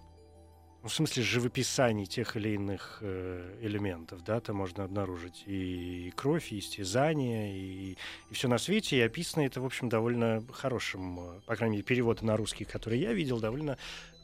в 0.83 0.89
смысле 0.91 1.23
живописаний 1.25 2.07
тех 2.07 2.37
или 2.37 2.51
иных 2.51 2.99
э, 3.01 3.59
элементов, 3.63 4.23
да, 4.23 4.41
там 4.41 4.57
можно 4.57 4.85
обнаружить 4.85 5.43
и 5.47 6.13
кровь, 6.15 6.53
и 6.53 6.61
истязание, 6.61 7.57
и, 7.57 7.97
и 8.31 8.35
все 8.35 8.47
на 8.47 8.59
свете, 8.59 8.97
и 8.97 9.01
описано 9.01 9.43
это, 9.43 9.61
в 9.61 9.67
общем, 9.67 9.89
довольно 9.89 10.45
хорошим, 10.53 11.19
э, 11.19 11.41
по 11.47 11.57
крайней 11.57 11.77
мере, 11.79 11.85
переводы 11.85 12.25
на 12.25 12.37
русский, 12.37 12.65
которые 12.65 13.03
я 13.03 13.13
видел, 13.13 13.41
довольно 13.41 13.77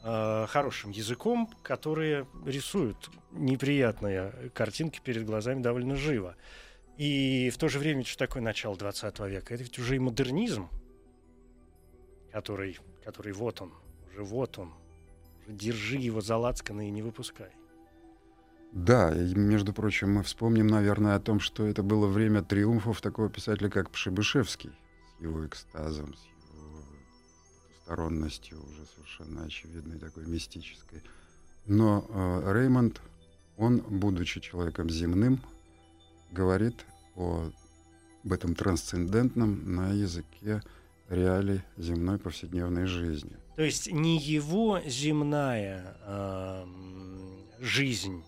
э, 0.03 0.45
хорошим 0.47 0.91
языком, 0.91 1.49
которые 1.61 2.25
рисуют 2.45 3.09
неприятные 3.31 4.31
картинки 4.53 5.01
перед 5.03 5.25
глазами 5.25 5.61
довольно 5.61 5.97
живо. 5.97 6.37
И 6.97 7.49
в 7.53 7.57
то 7.57 7.67
же 7.67 7.79
время, 7.79 8.05
что 8.05 8.17
такое 8.17 8.41
начало 8.41 8.77
20 8.77 9.19
века? 9.19 9.53
Это 9.53 9.63
ведь 9.63 9.77
уже 9.77 9.97
и 9.97 9.99
модернизм, 9.99 10.69
который, 12.31 12.79
который 13.03 13.33
вот 13.33 13.59
он, 13.61 13.73
уже 14.09 14.23
вот 14.23 14.57
он. 14.57 14.73
Держи 15.47 15.97
его 15.97 16.21
за 16.21 16.37
лацканы 16.37 16.87
и 16.87 16.91
не 16.91 17.01
выпускай. 17.01 17.51
Да, 18.71 19.15
и, 19.15 19.33
между 19.35 19.71
прочим, 19.71 20.15
мы 20.15 20.23
вспомним, 20.23 20.67
наверное, 20.67 21.15
о 21.15 21.19
том, 21.19 21.39
что 21.39 21.65
это 21.65 21.81
было 21.81 22.07
время 22.07 22.41
триумфов 22.41 22.99
такого 22.99 23.29
писателя, 23.29 23.69
как 23.69 23.89
Пшебышевский, 23.89 24.71
с 25.17 25.21
его 25.21 25.45
экстазом, 25.47 26.13
с 26.13 26.25
его 26.25 26.35
сторонностью 27.81 28.61
уже 28.61 28.85
совершенно 28.95 29.45
очевидной, 29.45 29.97
такой 29.97 30.25
мистической. 30.25 31.01
Но 31.65 32.05
э, 32.09 32.53
Реймонд, 32.53 33.01
он, 33.55 33.77
будучи 33.77 34.41
человеком 34.41 34.89
земным, 34.89 35.39
говорит 36.31 36.85
о, 37.15 37.49
об 38.25 38.33
этом 38.33 38.55
трансцендентном 38.55 39.73
на 39.73 39.91
языке 39.91 40.61
реалий 41.07 41.61
земной 41.77 42.17
повседневной 42.17 42.87
жизни. 42.87 43.37
То 43.55 43.63
есть 43.63 43.91
не 43.91 44.17
его 44.17 44.81
земная 44.85 45.95
эм, 46.05 47.45
жизнь 47.59 48.23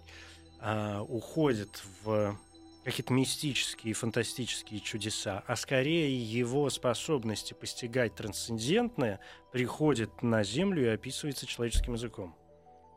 а, 0.60 1.02
уходит 1.02 1.84
в 2.04 2.38
какие-то 2.86 3.12
мистические 3.14 3.94
фантастические 3.94 4.80
чудеса, 4.80 5.44
а 5.46 5.58
скорее 5.58 6.18
его 6.18 6.70
способности 6.70 7.54
постигать 7.54 8.16
трансцендентное 8.16 9.20
приходят 9.52 10.24
на 10.24 10.44
Землю 10.46 10.86
и 10.86 10.88
описывается 10.88 11.46
человеческим 11.46 11.96
языком. 11.96 12.34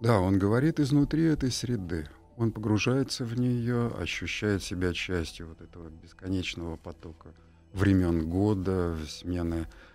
Да, 0.01 0.21
он 0.21 0.39
говорит 0.39 0.79
изнутри 0.79 1.25
этой 1.25 1.51
среды. 1.51 2.09
Он 2.37 2.53
погружается 2.53 3.25
в 3.25 3.39
нее, 3.39 3.89
ощущает 3.99 4.63
себя 4.63 4.93
частью 4.93 5.49
вот 5.49 5.61
этого 5.61 5.91
бесконечного 5.91 6.77
потока 6.77 7.35
времен 7.73 8.31
года, 8.31 8.97
смены 9.09 9.67
э, 9.67 9.90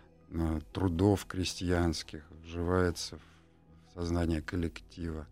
трудов 0.73 1.25
крестьянских, 1.25 2.23
вживается 2.43 3.17
в 3.17 3.93
сознание 3.93 4.41
коллектива, 4.41 5.27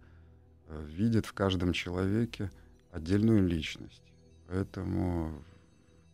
э, 0.67 0.85
видит 0.87 1.25
в 1.25 1.33
каждом 1.33 1.73
человеке 1.73 2.51
отдельную 2.91 3.45
личность. 3.45 4.03
Поэтому 4.47 5.43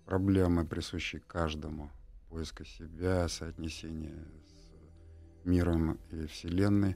проблемы, 0.05 0.65
присущие 0.65 1.21
каждому, 1.27 1.91
поиска 2.29 2.65
себя, 2.65 3.27
соотнесения 3.27 4.25
с 4.47 5.45
миром 5.45 5.99
и 6.11 6.25
Вселенной, 6.27 6.95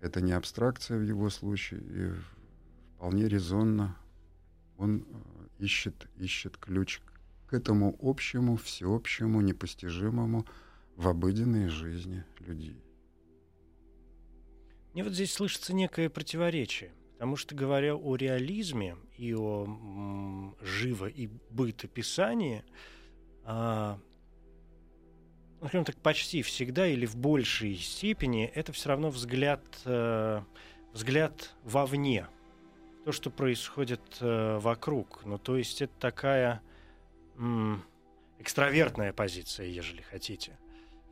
это 0.00 0.20
не 0.20 0.32
абстракция 0.32 0.98
в 0.98 1.02
его 1.02 1.28
случае, 1.30 1.80
и 1.80 2.12
вполне 2.96 3.28
резонно 3.28 3.96
он 4.76 5.00
э, 5.00 5.04
ищет, 5.58 6.08
ищет 6.16 6.56
ключ 6.56 7.00
к 7.46 7.54
этому 7.54 7.96
общему, 8.00 8.56
всеобщему, 8.56 9.40
непостижимому 9.40 10.46
в 10.98 11.06
обыденной 11.06 11.68
жизни 11.68 12.24
людей. 12.40 12.82
Мне 14.92 15.04
вот 15.04 15.12
здесь 15.12 15.32
слышится 15.32 15.72
некое 15.72 16.10
противоречие. 16.10 16.92
Потому 17.12 17.36
что, 17.36 17.54
говоря 17.54 17.94
о 17.94 18.16
реализме 18.16 18.96
и 19.16 19.32
о 19.34 19.64
м, 19.64 20.56
живо- 20.60 21.10
и 21.10 21.28
бытописании, 21.50 22.64
а, 23.44 23.98
ну, 25.60 25.68
скажем 25.68 25.84
так, 25.84 25.96
почти 25.96 26.42
всегда 26.42 26.86
или 26.86 27.06
в 27.06 27.16
большей 27.16 27.76
степени 27.76 28.46
это 28.46 28.72
все 28.72 28.88
равно 28.88 29.10
взгляд, 29.10 29.62
э, 29.84 30.42
взгляд 30.92 31.54
вовне, 31.62 32.26
то, 33.04 33.12
что 33.12 33.30
происходит 33.30 34.18
э, 34.20 34.58
вокруг. 34.58 35.24
Ну, 35.24 35.38
то 35.38 35.56
есть 35.56 35.80
это 35.80 35.92
такая 35.98 36.60
экстравертная 38.40 39.12
позиция, 39.12 39.66
ежели 39.66 40.02
хотите. 40.02 40.58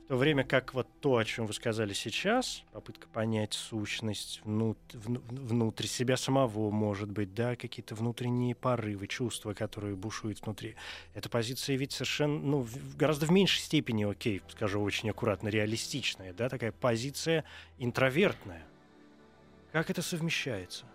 То 0.08 0.16
время 0.16 0.44
как 0.44 0.72
вот 0.72 0.86
то, 1.00 1.16
о 1.16 1.24
чем 1.24 1.46
вы 1.46 1.52
сказали 1.52 1.92
сейчас, 1.92 2.62
попытка 2.72 3.08
понять 3.08 3.54
сущность 3.54 4.40
внут- 4.44 4.78
вну- 4.92 5.20
внутрь 5.28 5.86
себя 5.86 6.16
самого, 6.16 6.70
может 6.70 7.10
быть, 7.10 7.34
да, 7.34 7.56
какие-то 7.56 7.96
внутренние 7.96 8.54
порывы, 8.54 9.08
чувства, 9.08 9.52
которые 9.52 9.96
бушуют 9.96 10.40
внутри. 10.42 10.76
Эта 11.14 11.28
позиция 11.28 11.76
ведь 11.76 11.90
совершенно, 11.90 12.38
ну, 12.38 12.60
в- 12.60 12.96
гораздо 12.96 13.26
в 13.26 13.32
меньшей 13.32 13.58
степени, 13.58 14.04
окей, 14.04 14.42
скажу 14.48 14.80
очень 14.80 15.10
аккуратно, 15.10 15.48
реалистичная, 15.48 16.32
да, 16.32 16.48
такая 16.48 16.70
позиция 16.70 17.44
интровертная. 17.78 18.64
Как 19.72 19.90
это 19.90 20.02
совмещается? 20.02 20.86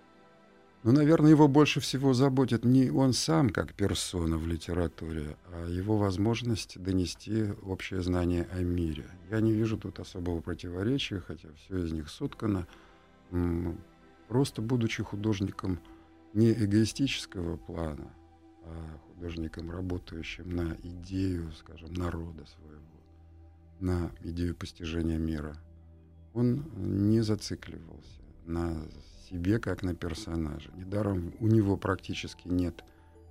Но, 0.83 0.91
наверное, 0.91 1.29
его 1.29 1.47
больше 1.47 1.79
всего 1.79 2.13
заботит 2.13 2.65
не 2.65 2.89
он 2.89 3.13
сам 3.13 3.51
как 3.51 3.73
персона 3.73 4.37
в 4.37 4.47
литературе, 4.47 5.37
а 5.51 5.67
его 5.67 5.97
возможность 5.97 6.81
донести 6.81 7.51
общее 7.61 8.01
знание 8.01 8.47
о 8.51 8.61
мире. 8.61 9.05
Я 9.29 9.41
не 9.41 9.51
вижу 9.51 9.77
тут 9.77 9.99
особого 9.99 10.41
противоречия, 10.41 11.19
хотя 11.19 11.49
все 11.53 11.83
из 11.83 11.91
них 11.91 12.09
соткано. 12.09 12.67
Просто 14.27 14.63
будучи 14.63 15.03
художником 15.03 15.79
не 16.33 16.51
эгоистического 16.51 17.57
плана, 17.57 18.11
а 18.63 18.99
художником, 19.07 19.69
работающим 19.69 20.49
на 20.49 20.75
идею, 20.81 21.51
скажем, 21.53 21.93
народа 21.93 22.45
своего, 22.47 22.81
на 23.79 24.11
идею 24.23 24.55
постижения 24.55 25.19
мира, 25.19 25.55
он 26.33 26.65
не 26.75 27.21
зацикливался 27.21 28.21
на 28.45 28.87
себе 29.31 29.59
как 29.59 29.81
на 29.83 29.95
персонаже. 29.95 30.69
Недаром 30.75 31.33
у 31.39 31.47
него 31.47 31.77
практически 31.77 32.47
нет 32.47 32.83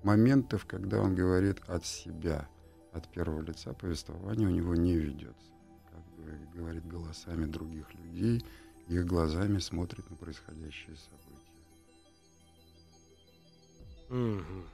моментов, 0.03 0.65
когда 0.65 1.01
он 1.01 1.15
говорит 1.15 1.61
от 1.67 1.85
себя, 1.85 2.49
от 2.93 3.09
первого 3.09 3.43
лица 3.43 3.73
повествования 3.75 4.47
у 4.47 4.51
него 4.51 4.75
не 4.75 4.95
ведется. 4.95 5.53
Как 5.91 6.55
говорит 6.55 6.87
голосами 6.87 7.45
других 7.45 7.93
людей, 7.95 8.45
их 8.89 9.07
глазами 9.07 9.59
смотрит 9.59 10.09
на 10.11 10.17
происходящие 10.17 10.97
события. 10.97 11.41
Мгм. 14.09 14.65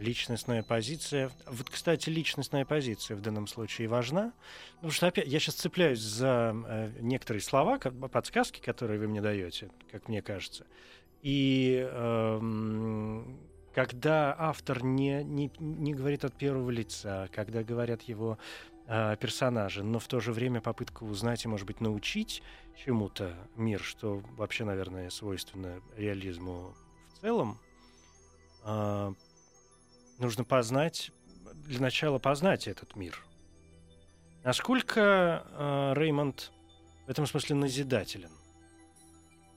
Личностная 0.00 0.62
позиция. 0.62 1.30
Вот, 1.46 1.68
кстати, 1.68 2.08
личностная 2.08 2.64
позиция 2.64 3.18
в 3.18 3.20
данном 3.20 3.46
случае 3.46 3.86
важна. 3.86 4.32
Потому 4.76 4.92
что 4.92 5.06
опять 5.08 5.26
я 5.26 5.38
сейчас 5.38 5.56
цепляюсь 5.56 6.00
за 6.00 6.56
э, 6.66 6.90
некоторые 7.00 7.42
слова, 7.42 7.76
как 7.76 7.92
подсказки, 8.10 8.60
которые 8.60 8.98
вы 8.98 9.08
мне 9.08 9.20
даете, 9.20 9.70
как 9.92 10.08
мне 10.08 10.22
кажется. 10.22 10.66
И 11.20 11.86
эм, 11.92 13.38
когда 13.74 14.34
автор 14.38 14.82
не, 14.82 15.22
не, 15.22 15.52
не 15.58 15.92
говорит 15.92 16.24
от 16.24 16.34
первого 16.34 16.70
лица, 16.70 17.28
когда 17.34 17.62
говорят 17.62 18.00
его 18.02 18.38
э, 18.86 19.16
персонажи, 19.20 19.84
но 19.84 19.98
в 19.98 20.08
то 20.08 20.20
же 20.20 20.32
время 20.32 20.62
попытка 20.62 21.04
узнать 21.04 21.44
и, 21.44 21.48
может 21.48 21.66
быть, 21.66 21.82
научить 21.82 22.42
чему-то 22.86 23.34
мир, 23.54 23.80
что 23.80 24.22
вообще, 24.38 24.64
наверное, 24.64 25.10
свойственно 25.10 25.82
реализму 25.94 26.74
в 27.12 27.20
целом 27.20 27.58
э, 28.64 29.12
нужно 30.20 30.44
познать, 30.44 31.10
для 31.66 31.80
начала 31.80 32.18
познать 32.18 32.68
этот 32.68 32.96
мир. 32.96 33.24
Насколько 34.44 35.44
э, 35.52 35.92
Реймонд 35.96 36.52
в 37.06 37.10
этом 37.10 37.26
смысле 37.26 37.56
назидателен? 37.56 38.30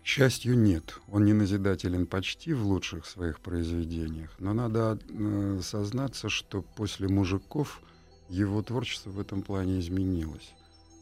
К 0.04 0.06
счастью, 0.06 0.58
нет. 0.58 1.00
Он 1.08 1.24
не 1.24 1.32
назидателен 1.32 2.06
почти 2.06 2.54
в 2.54 2.66
лучших 2.66 3.06
своих 3.06 3.40
произведениях, 3.40 4.36
но 4.40 4.54
надо 4.54 5.00
э, 5.10 5.60
сознаться, 5.64 6.28
что 6.28 6.62
после 6.62 7.08
«Мужиков» 7.08 7.82
его 8.28 8.62
творчество 8.62 9.12
в 9.12 9.20
этом 9.20 9.42
плане 9.44 9.80
изменилось. 9.80 10.54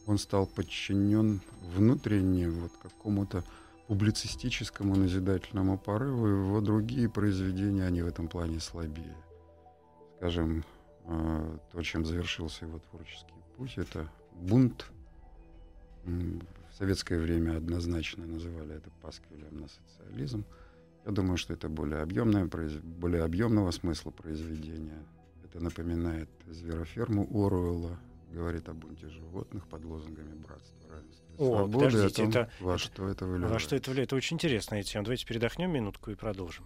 Он 0.06 0.18
стал 0.18 0.46
подчинен 0.46 1.40
внутренне 1.74 2.48
вот 2.48 2.72
какому-то 2.80 3.44
публицистическому 3.88 4.94
назидательному 4.94 5.78
порыву, 5.78 6.28
и 6.28 6.30
его 6.30 6.60
другие 6.60 7.08
произведения, 7.08 7.84
они 7.84 8.02
в 8.02 8.06
этом 8.06 8.28
плане 8.28 8.60
слабее. 8.60 9.16
Скажем, 10.22 10.64
э, 11.06 11.58
то, 11.72 11.82
чем 11.82 12.04
завершился 12.04 12.64
его 12.64 12.78
творческий 12.78 13.34
путь, 13.56 13.76
это 13.76 14.08
«Бунт», 14.34 14.86
в 16.04 16.74
советское 16.78 17.18
время 17.18 17.56
однозначно 17.56 18.24
называли 18.24 18.76
это 18.76 18.88
пасквилем 19.02 19.62
на 19.62 19.66
социализм. 19.66 20.44
Я 21.04 21.10
думаю, 21.10 21.38
что 21.38 21.54
это 21.54 21.68
более, 21.68 22.02
объемное, 22.02 22.48
более 22.84 23.24
объемного 23.24 23.72
смысла 23.72 24.12
произведения. 24.12 25.04
Это 25.42 25.58
напоминает 25.58 26.30
звероферму 26.46 27.26
Оруэлла, 27.28 27.98
говорит 28.30 28.68
о 28.68 28.74
бунте 28.74 29.08
животных 29.08 29.66
под 29.66 29.84
лозунгами 29.84 30.34
братства, 30.34 30.88
равенства 30.88 31.26
о, 31.38 31.56
свободы, 31.56 31.86
подождите, 31.86 32.22
о 32.22 32.26
том, 32.26 32.30
это, 32.30 32.50
во 32.60 32.78
что 32.78 33.08
это 33.08 33.26
влияет. 33.26 33.52
Во 33.52 33.58
что 33.58 33.74
это 33.74 33.90
влияет? 33.90 34.08
Это 34.10 34.16
очень 34.16 34.36
интересная 34.36 34.84
тема. 34.84 35.04
Давайте 35.04 35.26
передохнем 35.26 35.72
минутку 35.72 36.12
и 36.12 36.14
продолжим. 36.14 36.64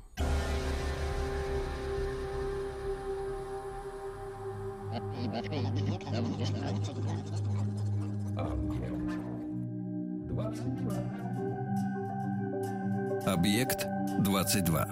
Объект 13.26 13.86
22. 14.20 14.88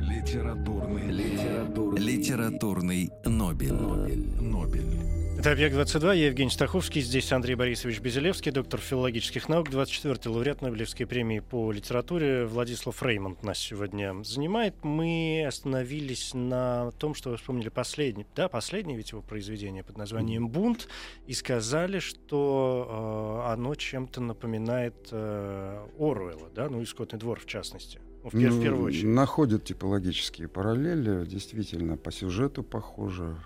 Литературный, 0.00 1.10
литературный, 1.10 2.00
литературный 2.00 3.10
Нобель. 3.24 3.72
Нобель. 3.72 4.26
Нобель. 4.40 5.21
Это 5.42 5.50
«Объект-22», 5.50 6.16
я 6.18 6.26
Евгений 6.26 6.50
Стаховский, 6.50 7.00
здесь 7.00 7.32
Андрей 7.32 7.56
Борисович 7.56 7.98
Безелевский, 7.98 8.52
доктор 8.52 8.78
филологических 8.78 9.48
наук, 9.48 9.70
24-й 9.70 10.28
лауреат 10.28 10.62
Нобелевской 10.62 11.04
премии 11.04 11.40
по 11.40 11.72
литературе 11.72 12.46
Владислав 12.46 13.02
Реймонд 13.02 13.42
нас 13.42 13.58
сегодня 13.58 14.22
занимает. 14.22 14.76
Мы 14.84 15.44
остановились 15.44 16.32
на 16.32 16.92
том, 16.92 17.16
что 17.16 17.30
вы 17.30 17.38
вспомнили 17.38 17.70
последний, 17.70 18.24
да, 18.36 18.48
последнее 18.48 18.96
ведь 18.96 19.10
его 19.10 19.20
произведение 19.20 19.82
под 19.82 19.98
названием 19.98 20.46
«Бунт», 20.48 20.86
и 21.26 21.34
сказали, 21.34 21.98
что 21.98 23.42
э, 23.48 23.52
оно 23.52 23.74
чем-то 23.74 24.20
напоминает 24.20 25.08
э, 25.10 25.84
Оруэлла, 25.98 26.50
да, 26.54 26.68
ну 26.68 26.82
и 26.82 26.84
«Скотный 26.84 27.18
двор» 27.18 27.40
в 27.40 27.46
частности. 27.46 28.00
Ну, 28.22 28.30
в, 28.30 28.34
ну, 28.34 28.48
в 28.48 28.62
первую 28.62 28.84
очередь. 28.84 29.06
Находят 29.06 29.64
типологические 29.64 30.46
параллели, 30.46 31.26
действительно, 31.26 31.96
по 31.96 32.12
сюжету 32.12 32.62
похоже. 32.62 33.36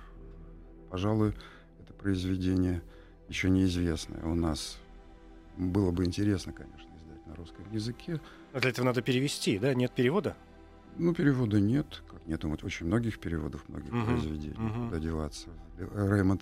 Пожалуй, 0.90 1.32
произведение 2.06 2.82
еще 3.28 3.50
неизвестное 3.50 4.22
у 4.22 4.36
нас. 4.36 4.78
Было 5.56 5.90
бы 5.90 6.04
интересно, 6.04 6.52
конечно, 6.52 6.88
издать 6.98 7.26
на 7.26 7.34
русском 7.34 7.64
языке. 7.72 8.20
А 8.52 8.60
для 8.60 8.70
этого 8.70 8.86
надо 8.86 9.02
перевести, 9.02 9.58
да? 9.58 9.74
Нет 9.74 9.90
перевода? 9.90 10.36
Ну, 10.98 11.12
перевода 11.12 11.58
нет. 11.58 12.04
Как 12.08 12.24
нет 12.28 12.44
очень 12.44 12.86
многих 12.86 13.18
переводов, 13.18 13.68
многих 13.68 13.92
uh-huh. 13.92 14.06
произведений. 14.06 14.54
Uh-huh. 14.54 14.84
Куда 14.84 15.00
деваться. 15.00 15.48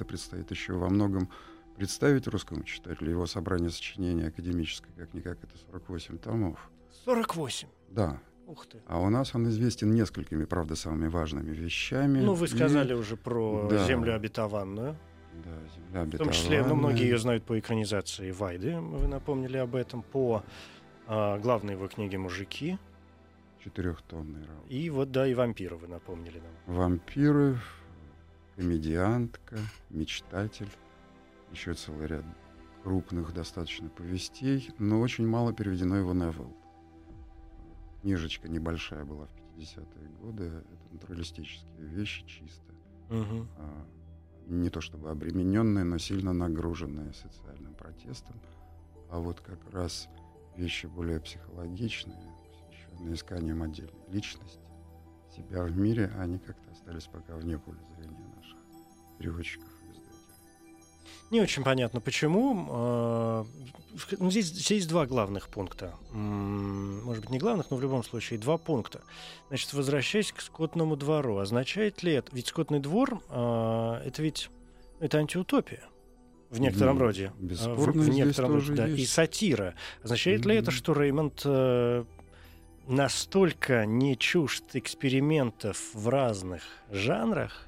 Предстоит 0.05 0.51
еще 0.51 0.75
во 0.75 0.91
многом 0.91 1.31
представить 1.79 2.29
русскому 2.29 2.63
читателю. 2.65 3.13
Его 3.13 3.27
собрание 3.27 3.71
сочинений 3.71 4.25
академическое, 4.25 4.93
как-никак, 4.95 5.39
это 5.43 5.57
48 5.71 6.19
томов. 6.19 6.71
48? 7.07 7.69
Да. 7.89 8.21
Ух 8.47 8.67
ты. 8.67 8.83
А 8.87 9.01
у 9.01 9.09
нас 9.09 9.35
он 9.35 9.49
известен 9.49 9.95
несколькими, 9.95 10.45
правда, 10.45 10.77
самыми 10.77 11.09
важными 11.09 11.55
вещами. 11.55 12.21
Ну, 12.21 12.35
вы 12.35 12.49
сказали 12.49 12.93
и... 12.93 12.97
уже 12.97 13.17
про 13.17 13.67
да. 13.71 13.87
землю 13.87 14.15
обетованную. 14.15 14.99
Да, 15.43 15.51
земля 15.75 16.05
В 16.05 16.19
том 16.19 16.31
числе, 16.31 16.65
ну, 16.65 16.75
многие 16.75 17.05
ее 17.05 17.19
знают 17.19 17.45
по 17.45 17.59
экранизации 17.59 18.31
Вайды, 18.31 18.77
вы 18.79 19.09
напомнили 19.09 19.57
об 19.57 19.75
этом, 19.75 20.03
по 20.03 20.45
а, 21.07 21.39
главной 21.39 21.75
его 21.75 21.89
книге 21.89 22.19
«Мужики». 22.19 22.79
Четырехтомный 23.63 24.45
роман. 24.47 24.65
И 24.69 24.91
вот, 24.91 25.11
да, 25.11 25.27
и 25.27 25.35
«Вампиры» 25.35 25.77
вы 25.77 25.89
напомнили 25.89 26.39
нам. 26.39 26.77
«Вампиры», 26.77 27.59
«Комедиантка», 28.57 29.59
«Мечтатель». 29.91 30.69
Еще 31.51 31.75
целый 31.75 32.07
ряд 32.07 32.25
крупных 32.83 33.33
достаточно 33.33 33.89
повестей, 33.89 34.71
но 34.79 35.01
очень 35.01 35.27
мало 35.27 35.53
переведено 35.53 35.97
его 35.97 36.13
новелл. 36.13 36.55
Книжечка 38.03 38.49
небольшая 38.49 39.05
была 39.05 39.27
в 39.27 39.59
50-е 39.59 40.09
годы. 40.21 40.45
Это 40.45 40.93
натуралистические 40.93 41.87
вещи 41.87 42.25
чисто. 42.27 42.75
Угу 43.09 43.47
не 44.47 44.71
то 44.71 44.81
чтобы 44.81 45.11
обремененные, 45.11 45.85
но 45.85 45.99
сильно 45.99 46.33
нагруженные 46.33 47.13
социальным 47.13 47.75
протестом. 47.75 48.37
А 49.11 49.19
вот 49.19 49.41
как 49.41 49.59
раз 49.73 50.09
вещи 50.57 50.87
более 50.87 51.21
психологичные, 51.21 52.19
посвященные 52.49 53.15
исканием 53.15 53.63
отдельной 53.63 54.09
личности, 54.09 54.61
себя 55.35 55.65
в 55.65 55.77
мире, 55.77 56.13
они 56.19 56.39
как-то 56.39 56.71
остались 56.71 57.07
пока 57.07 57.37
вне 57.37 57.59
поля 57.59 57.79
зрения 57.97 58.27
наших 58.37 58.59
переводчиков. 59.19 59.74
Не 61.31 61.41
очень 61.41 61.65
понятно, 61.65 62.01
почему. 62.01 62.67
А, 62.71 63.47
ну, 64.19 64.31
здесь, 64.31 64.47
здесь 64.47 64.71
есть 64.71 64.89
два 64.89 65.07
главных 65.07 65.49
пункта. 65.49 65.95
Может 66.13 67.23
быть, 67.23 67.31
не 67.31 67.39
главных, 67.39 67.71
но 67.71 67.77
в 67.77 67.83
любом 67.83 68.05
случае 68.05 68.39
два 68.39 68.59
пункта. 68.59 69.03
Значит, 69.49 69.73
возвращаясь 69.73 70.33
к 70.33 70.41
скотному 70.41 70.97
двору, 70.97 71.39
означает 71.39 72.03
ли 72.03 72.13
это... 72.13 72.31
Ведь 72.35 72.49
скотный 72.49 72.81
двор 72.81 73.23
э,— 73.31 74.01
это 74.05 74.23
ведь 74.23 74.51
это 75.01 75.19
антиутопия 75.19 75.83
в 76.51 76.61
некотором 76.61 76.99
ну, 76.99 77.05
роде. 77.05 77.33
Бесспорно, 77.39 78.03
в, 78.03 78.07
в 78.07 78.09
некотором 78.09 78.55
роде, 78.55 78.73
да. 78.75 78.89
И 78.89 79.05
сатира. 79.05 79.75
Означает 80.03 80.43
mm-hmm. 80.43 80.49
ли 80.49 80.57
это, 80.57 80.71
что 80.71 80.93
Реймонд 80.93 81.43
э, 81.45 82.05
настолько 82.87 83.87
не 83.87 84.17
чужд 84.17 84.65
экспериментов 84.75 85.79
в 85.95 86.09
разных 86.09 86.63
жанрах, 86.91 87.67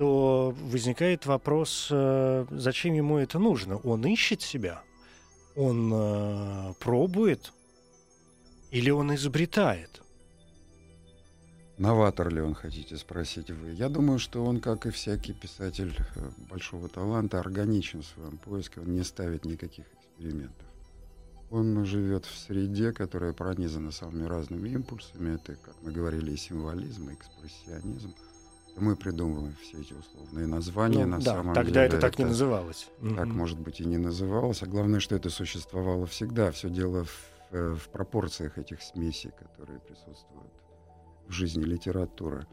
то 0.00 0.54
возникает 0.62 1.26
вопрос, 1.26 1.88
э, 1.90 2.46
зачем 2.50 2.94
ему 2.94 3.18
это 3.18 3.38
нужно? 3.38 3.76
Он 3.76 4.02
ищет 4.06 4.40
себя, 4.40 4.82
он 5.56 5.92
э, 5.92 6.72
пробует 6.80 7.52
или 8.70 8.88
он 8.88 9.14
изобретает? 9.14 10.00
Новатор 11.76 12.32
ли 12.32 12.40
он, 12.40 12.54
хотите 12.54 12.96
спросить 12.96 13.50
вы? 13.50 13.72
Я 13.72 13.90
думаю, 13.90 14.18
что 14.18 14.42
он, 14.42 14.62
как 14.62 14.86
и 14.86 14.90
всякий 14.90 15.34
писатель 15.34 15.94
э, 16.16 16.30
большого 16.48 16.88
таланта, 16.88 17.38
органичен 17.38 18.00
в 18.00 18.06
своем 18.06 18.38
поиске, 18.38 18.80
он 18.80 18.94
не 18.94 19.04
ставит 19.04 19.44
никаких 19.44 19.84
экспериментов. 19.92 20.66
Он 21.50 21.84
живет 21.84 22.24
в 22.24 22.38
среде, 22.38 22.92
которая 22.92 23.34
пронизана 23.34 23.90
самыми 23.90 24.26
разными 24.26 24.70
импульсами. 24.70 25.34
Это, 25.34 25.56
как 25.56 25.74
мы 25.82 25.92
говорили, 25.92 26.32
и 26.32 26.38
символизм, 26.38 27.10
и 27.10 27.14
экспрессионизм– 27.14 28.14
мы 28.76 28.96
придумываем 28.96 29.54
все 29.62 29.80
эти 29.80 29.92
условные 29.92 30.46
названия. 30.46 31.04
Ну, 31.04 31.12
на 31.12 31.18
да, 31.18 31.34
самом 31.34 31.54
тогда 31.54 31.84
деле 31.84 31.86
это 31.86 32.00
так 32.00 32.18
не 32.18 32.24
называлось. 32.24 32.88
Так, 33.00 33.28
mm 33.28 33.32
может 33.32 33.58
быть, 33.58 33.80
и 33.80 33.84
не 33.84 33.98
называлось. 33.98 34.62
А 34.62 34.66
главное, 34.66 35.00
что 35.00 35.16
это 35.16 35.30
существовало 35.30 36.06
всегда. 36.06 36.50
Все 36.50 36.70
дело 36.70 37.04
в, 37.04 37.30
э, 37.50 37.74
в 37.74 37.88
пропорциях 37.88 38.58
этих 38.58 38.82
смесей, 38.82 39.32
которые 39.38 39.80
присутствуют 39.80 40.52
в 41.26 41.32
жизни 41.32 41.64
литературы. 41.64 42.46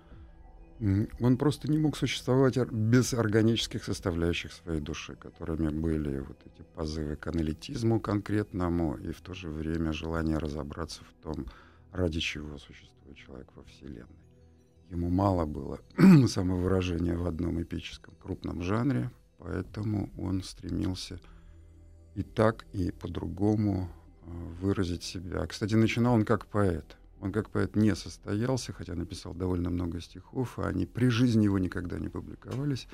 Он 1.19 1.37
просто 1.37 1.71
не 1.71 1.79
мог 1.79 1.97
существовать 1.97 2.57
без 2.57 3.13
органических 3.13 3.83
составляющих 3.83 4.53
своей 4.53 4.79
души, 4.79 5.15
которыми 5.15 5.69
были 5.69 6.19
вот 6.19 6.39
эти 6.45 6.61
позывы 6.61 7.15
к 7.15 7.25
аналитизму 7.25 7.99
конкретному 7.99 8.95
и 8.97 9.11
в 9.11 9.21
то 9.21 9.33
же 9.33 9.49
время 9.49 9.91
желание 9.91 10.37
разобраться 10.37 11.01
в 11.03 11.23
том, 11.23 11.47
ради 11.91 12.19
чего 12.19 12.59
существует 12.59 13.17
человек 13.17 13.47
во 13.55 13.63
Вселенной. 13.63 14.26
Ему 14.89 15.09
мало 15.09 15.45
было 15.45 15.79
самовыражения 16.27 17.17
в 17.17 17.25
одном 17.25 17.61
эпическом 17.61 18.15
крупном 18.21 18.61
жанре, 18.61 19.11
поэтому 19.37 20.09
он 20.17 20.43
стремился 20.43 21.19
и 22.15 22.23
так, 22.23 22.65
и 22.71 22.91
по-другому 22.91 23.89
э, 24.23 24.29
выразить 24.61 25.03
себя. 25.03 25.45
Кстати, 25.45 25.75
начинал 25.75 26.15
он 26.15 26.25
как 26.25 26.45
поэт. 26.45 26.97
Он 27.19 27.31
как 27.31 27.49
поэт 27.49 27.75
не 27.75 27.95
состоялся, 27.95 28.73
хотя 28.73 28.95
написал 28.95 29.33
довольно 29.33 29.69
много 29.69 29.99
стихов, 29.99 30.57
а 30.59 30.67
они 30.67 30.85
при 30.85 31.09
жизни 31.09 31.45
его 31.45 31.59
никогда 31.59 31.99
не 31.99 32.09
публиковались, 32.09 32.87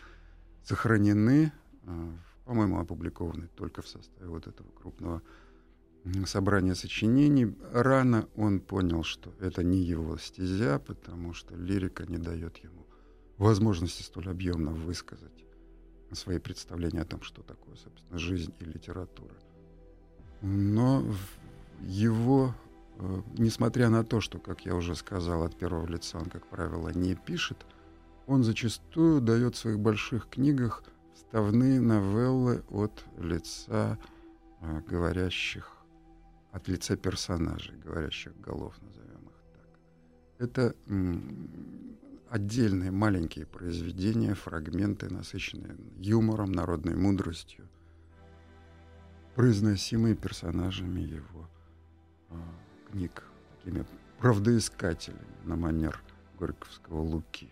сохранены, 0.64 1.52
э, 1.84 2.12
по-моему, 2.46 2.80
опубликованы 2.80 3.50
только 3.56 3.82
в 3.82 3.88
составе 3.88 4.30
вот 4.30 4.48
этого 4.48 4.68
крупного 4.72 5.22
собрание 6.26 6.76
сочинений. 6.76 7.56
Рано 7.72 8.28
он 8.36 8.60
понял, 8.60 9.04
что 9.04 9.34
это 9.40 9.64
не 9.64 9.78
его 9.78 10.18
стезя, 10.18 10.80
потому 10.80 11.34
что 11.34 11.56
лирика 11.56 12.06
не 12.06 12.18
дает 12.18 12.58
ему 12.58 12.84
возможности 13.38 14.04
столь 14.04 14.30
объемно 14.30 14.72
высказать 14.72 15.46
свои 16.12 16.40
представления 16.40 17.02
о 17.02 17.06
том, 17.06 17.22
что 17.22 17.42
такое, 17.42 17.76
собственно, 17.76 18.20
жизнь 18.20 18.54
и 18.60 18.66
литература. 18.66 19.36
Но 20.42 21.04
его, 21.82 22.54
э, 22.98 23.22
несмотря 23.38 23.90
на 23.90 24.04
то, 24.04 24.22
что, 24.22 24.40
как 24.40 24.66
я 24.66 24.76
уже 24.76 24.96
сказал, 24.96 25.44
от 25.44 25.58
первого 25.58 25.88
лица 25.88 26.20
он, 26.20 26.26
как 26.26 26.48
правило, 26.48 26.90
не 26.90 27.16
пишет, 27.16 27.66
он 28.28 28.44
зачастую 28.44 29.22
дает 29.22 29.56
в 29.56 29.58
своих 29.58 29.80
больших 29.80 30.30
книгах 30.30 30.84
вставные 31.16 31.82
новеллы 31.82 32.64
от 32.70 33.04
лица 33.18 33.98
э, 34.62 34.82
говорящих, 34.88 35.73
от 36.54 36.68
лица 36.68 36.96
персонажей, 36.96 37.76
говорящих 37.78 38.40
голов, 38.40 38.76
назовем 38.82 39.28
их 39.28 39.44
так. 39.54 39.68
Это 40.40 40.76
отдельные 42.30 42.92
маленькие 42.92 43.46
произведения, 43.46 44.36
фрагменты, 44.36 45.12
насыщенные 45.12 45.76
юмором, 45.98 46.52
народной 46.52 46.96
мудростью, 46.96 47.68
произносимые 49.36 50.16
персонажами 50.16 51.02
его 51.02 51.50
э, 52.30 52.36
книг, 52.92 53.24
такими 53.58 53.86
правдоискателями 54.20 55.20
на 55.44 55.56
манер 55.56 56.02
Горьковского 56.40 57.02
Луки. 57.02 57.50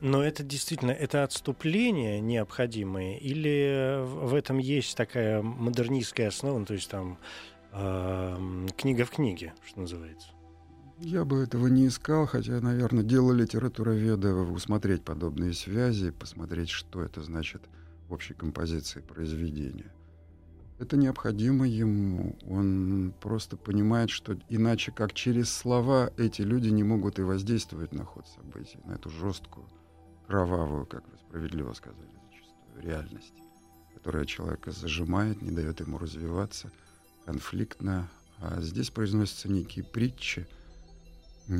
Но 0.00 0.22
это 0.22 0.42
действительно, 0.42 0.92
это 0.92 1.22
отступление 1.22 2.20
необходимое, 2.20 3.18
или 3.18 4.00
в 4.02 4.34
этом 4.34 4.58
есть 4.58 4.96
такая 4.96 5.42
модернистская 5.42 6.28
основа, 6.28 6.58
ну, 6.58 6.64
то 6.64 6.74
есть 6.74 6.88
там 6.88 7.18
книга 8.76 9.04
в 9.04 9.10
книге, 9.10 9.54
что 9.64 9.80
называется? 9.80 10.28
Я 10.98 11.26
бы 11.26 11.42
этого 11.42 11.66
не 11.66 11.88
искал, 11.88 12.26
хотя, 12.26 12.58
наверное, 12.60 13.04
дело 13.04 13.32
литературоведа 13.32 14.34
усмотреть 14.34 15.04
подобные 15.04 15.52
связи, 15.52 16.10
посмотреть, 16.10 16.70
что 16.70 17.02
это 17.02 17.22
значит 17.22 17.62
в 18.08 18.14
общей 18.14 18.32
композиции 18.32 19.00
произведения. 19.00 19.92
Это 20.78 20.96
необходимо 20.96 21.66
ему. 21.66 22.36
Он 22.48 23.14
просто 23.20 23.56
понимает, 23.56 24.10
что 24.10 24.38
иначе 24.48 24.92
как 24.92 25.12
через 25.12 25.50
слова 25.50 26.10
эти 26.16 26.42
люди 26.42 26.68
не 26.68 26.82
могут 26.82 27.18
и 27.18 27.22
воздействовать 27.22 27.92
на 27.92 28.04
ход 28.04 28.26
событий, 28.28 28.78
на 28.84 28.92
эту 28.92 29.10
жесткую, 29.10 29.66
кровавую, 30.26 30.86
как 30.86 31.06
вы 31.08 31.18
справедливо 31.18 31.72
сказали, 31.74 32.08
зачастую, 32.30 32.82
реальность, 32.82 33.34
которая 33.94 34.24
человека 34.24 34.70
зажимает, 34.70 35.42
не 35.42 35.50
дает 35.50 35.80
ему 35.80 35.98
развиваться, 35.98 36.70
конфликтно. 37.26 38.08
А 38.38 38.60
здесь 38.60 38.90
произносятся 38.90 39.50
некие 39.50 39.84
притчи, 39.84 40.46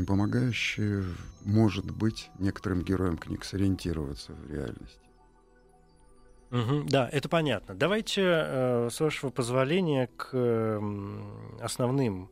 помогающие, 0.06 1.04
может 1.44 1.90
быть, 1.90 2.30
некоторым 2.38 2.82
героям 2.82 3.18
книг 3.18 3.44
сориентироваться 3.44 4.32
в 4.32 4.50
реальности. 4.50 5.00
Угу, 6.50 6.84
да, 6.88 7.08
это 7.10 7.28
понятно. 7.28 7.74
Давайте, 7.74 8.22
э, 8.24 8.88
с 8.90 9.00
вашего 9.00 9.30
позволения, 9.30 10.08
к 10.16 10.80
основным 11.60 12.30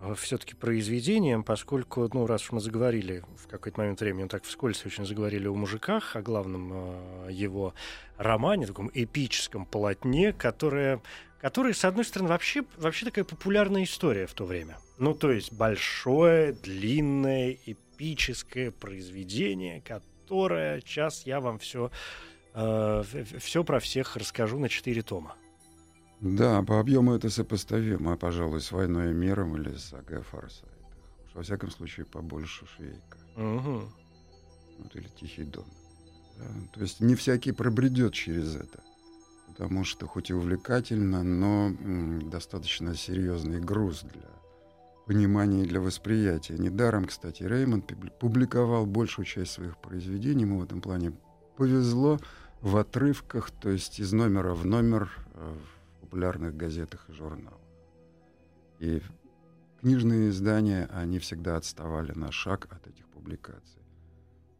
э, 0.00 0.14
все-таки 0.16 0.54
произведениям, 0.56 1.44
поскольку, 1.44 2.08
ну, 2.12 2.26
раз 2.26 2.42
уж 2.42 2.52
мы 2.52 2.60
заговорили 2.60 3.22
в 3.36 3.46
какой-то 3.46 3.80
момент 3.80 4.00
времени, 4.00 4.26
так 4.26 4.42
вскользь 4.42 4.84
очень 4.84 5.06
заговорили 5.06 5.46
о 5.46 5.54
мужиках, 5.54 6.16
о 6.16 6.22
главном 6.22 6.72
э, 6.72 7.28
его 7.30 7.74
романе, 8.16 8.66
таком 8.66 8.90
эпическом 8.92 9.66
полотне, 9.66 10.32
которое 10.32 11.00
который, 11.44 11.74
с 11.74 11.84
одной 11.84 12.06
стороны, 12.06 12.30
вообще, 12.30 12.64
вообще 12.78 13.04
такая 13.04 13.22
популярная 13.22 13.84
история 13.84 14.26
в 14.26 14.32
то 14.32 14.46
время. 14.46 14.78
Ну, 14.96 15.12
то 15.12 15.30
есть 15.30 15.52
большое, 15.52 16.54
длинное, 16.54 17.58
эпическое 17.66 18.70
произведение, 18.70 19.82
которое 19.82 20.80
сейчас 20.80 21.26
я 21.26 21.40
вам 21.40 21.58
все, 21.58 21.90
э, 22.54 23.04
все 23.40 23.62
про 23.62 23.78
всех 23.78 24.16
расскажу 24.16 24.58
на 24.58 24.70
четыре 24.70 25.02
тома. 25.02 25.36
Да, 26.20 26.62
по 26.62 26.80
объему 26.80 27.12
это 27.12 27.28
сопоставимо, 27.28 28.16
пожалуй, 28.16 28.62
с 28.62 28.72
«Войной 28.72 29.10
и 29.10 29.14
миром» 29.14 29.54
или 29.54 29.76
с 29.76 29.92
«Ага 29.92 30.22
Форсайтах». 30.22 30.96
Во 31.34 31.42
всяком 31.42 31.70
случае, 31.70 32.06
побольше 32.06 32.64
«Швейка». 32.74 33.18
Угу. 33.36 33.92
Вот, 34.78 34.96
или 34.96 35.08
«Тихий 35.20 35.44
дон». 35.44 35.66
Да? 36.38 36.46
То 36.72 36.80
есть 36.80 37.00
не 37.00 37.14
всякий 37.14 37.52
пробредет 37.52 38.14
через 38.14 38.56
это 38.56 38.82
потому 39.56 39.84
что 39.84 40.08
хоть 40.08 40.30
и 40.30 40.34
увлекательно, 40.34 41.22
но 41.22 41.70
достаточно 42.28 42.96
серьезный 42.96 43.60
груз 43.60 44.02
для 44.02 44.28
понимания 45.06 45.62
и 45.62 45.66
для 45.66 45.80
восприятия. 45.80 46.58
Недаром, 46.58 47.04
кстати, 47.04 47.44
Реймонд 47.44 47.92
публиковал 48.18 48.84
большую 48.84 49.26
часть 49.26 49.52
своих 49.52 49.78
произведений, 49.78 50.42
ему 50.42 50.58
в 50.58 50.64
этом 50.64 50.80
плане 50.80 51.12
повезло 51.56 52.18
в 52.62 52.76
отрывках, 52.76 53.52
то 53.52 53.70
есть 53.70 54.00
из 54.00 54.12
номера 54.12 54.54
в 54.54 54.66
номер 54.66 55.12
э, 55.34 55.54
в 55.54 56.00
популярных 56.00 56.56
газетах 56.56 57.08
и 57.08 57.12
журналах. 57.12 57.60
И 58.80 59.02
книжные 59.80 60.30
издания, 60.30 60.88
они 60.92 61.20
всегда 61.20 61.56
отставали 61.56 62.10
на 62.12 62.32
шаг 62.32 62.66
от 62.72 62.88
этих 62.88 63.06
публикаций. 63.06 63.82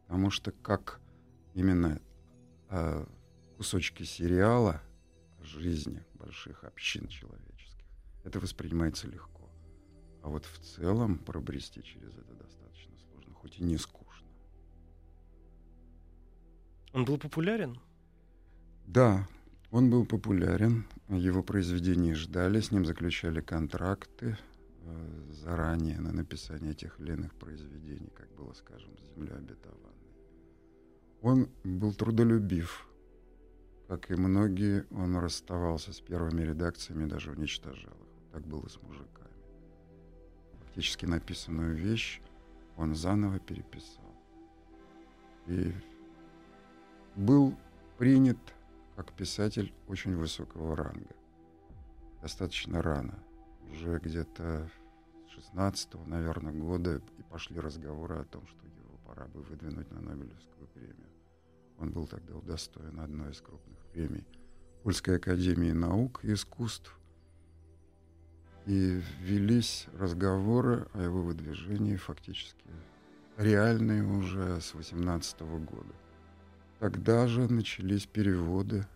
Потому 0.07 0.31
что 0.31 0.53
как 0.53 1.01
именно 1.55 1.99
э, 2.71 3.05
кусочки 3.57 4.03
сериала 4.03 4.83
жизни 5.45 6.03
больших 6.15 6.65
общин 6.65 7.09
человеческих. 7.09 7.87
Это 8.25 8.41
воспринимается 8.41 9.07
легко. 9.09 9.51
А 10.23 10.29
вот 10.29 10.45
в 10.47 10.59
целом 10.59 11.19
пробрести 11.19 11.83
через 11.83 12.17
это 12.17 12.35
достаточно 12.35 12.97
сложно, 12.97 13.35
хоть 13.35 13.59
и 13.59 13.63
не 13.63 13.77
скучно. 13.77 14.27
Он 16.93 17.05
был 17.05 17.19
популярен? 17.19 17.79
Да, 18.87 19.29
он 19.71 19.91
был 19.91 20.07
популярен. 20.07 20.87
Его 21.09 21.43
произведения 21.43 22.15
ждали, 22.15 22.61
с 22.61 22.71
ним 22.71 22.87
заключали 22.87 23.41
контракты 23.41 24.39
э, 24.83 25.31
заранее 25.33 26.01
на 26.01 26.13
написание 26.13 26.75
тех 26.75 26.99
или 27.01 27.13
иных 27.13 27.35
произведений, 27.35 28.11
как 28.15 28.35
было, 28.35 28.53
скажем, 28.55 28.97
с 28.97 29.15
«Землей 29.15 29.35
обетованной». 29.35 29.95
Он 31.21 31.49
был 31.65 31.93
трудолюбив, 31.93 32.87
как 33.89 34.11
и 34.11 34.15
многие, 34.15 34.87
он 34.91 35.17
расставался 35.17 35.93
с 35.93 36.01
первыми 36.01 36.43
редакциями, 36.43 37.07
даже 37.07 37.31
уничтожал 37.31 37.93
их. 37.93 38.33
Так 38.33 38.47
было 38.47 38.67
с 38.69 38.81
мужиками. 38.83 39.29
Фактически 40.61 41.07
написанную 41.07 41.77
вещь 41.77 42.21
он 42.77 42.95
заново 42.95 43.39
переписал. 43.39 44.05
И 45.47 45.73
был 47.15 47.55
принят 47.99 48.39
как 48.97 49.13
писатель 49.13 49.73
очень 49.89 50.17
высокого 50.17 50.77
ранга. 50.77 51.15
Достаточно 52.23 52.81
рано. 52.83 53.19
Уже 53.71 53.99
где-то 53.99 54.71
с 55.29 55.31
16 55.35 56.07
наверное, 56.07 56.53
года 56.53 57.03
и 57.19 57.23
пошли 57.25 57.61
разговоры 57.61 58.17
о 58.17 58.25
том, 58.25 58.47
что 58.47 58.67
его 58.67 58.99
пора 59.07 59.27
бы 59.27 59.43
выдвинуть 59.43 59.91
на 59.91 60.01
Нобелевскую 60.01 60.69
премию. 60.69 61.14
Он 61.79 61.91
был 61.91 62.07
тогда 62.07 62.37
удостоен 62.37 63.01
одной 63.01 63.33
из 63.33 63.41
крупных 63.41 63.79
премий 63.93 64.25
Польской 64.83 65.17
академии 65.17 65.73
наук 65.73 66.21
и 66.23 66.33
искусств. 66.33 66.97
И 68.67 69.03
велись 69.21 69.87
разговоры 69.99 70.87
о 70.95 71.03
его 71.03 71.23
выдвижении 71.23 71.97
фактически 71.97 72.65
реальные 73.37 74.05
уже 74.05 74.61
с 74.61 74.75
18 74.75 75.41
года. 75.41 75.95
Тогда 76.79 77.27
же 77.27 77.51
начались 77.53 78.07
переводы 78.07 78.87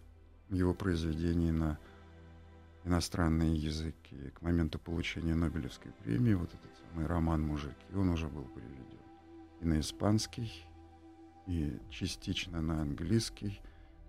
его 0.48 0.74
произведений 0.74 1.50
на 1.50 1.78
иностранные 2.84 3.54
языки. 3.54 4.30
К 4.34 4.42
моменту 4.42 4.78
получения 4.78 5.34
Нобелевской 5.34 5.92
премии 6.04 6.34
вот 6.34 6.48
этот 6.48 6.70
самый 6.88 7.06
роман 7.06 7.42
«Мужики», 7.42 7.74
он 7.94 8.08
уже 8.10 8.28
был 8.28 8.44
переведен 8.44 8.98
и 9.60 9.64
на 9.66 9.80
испанский, 9.80 10.52
и 11.48 11.80
частично 11.90 12.60
на 12.60 12.82
английский, 12.82 13.60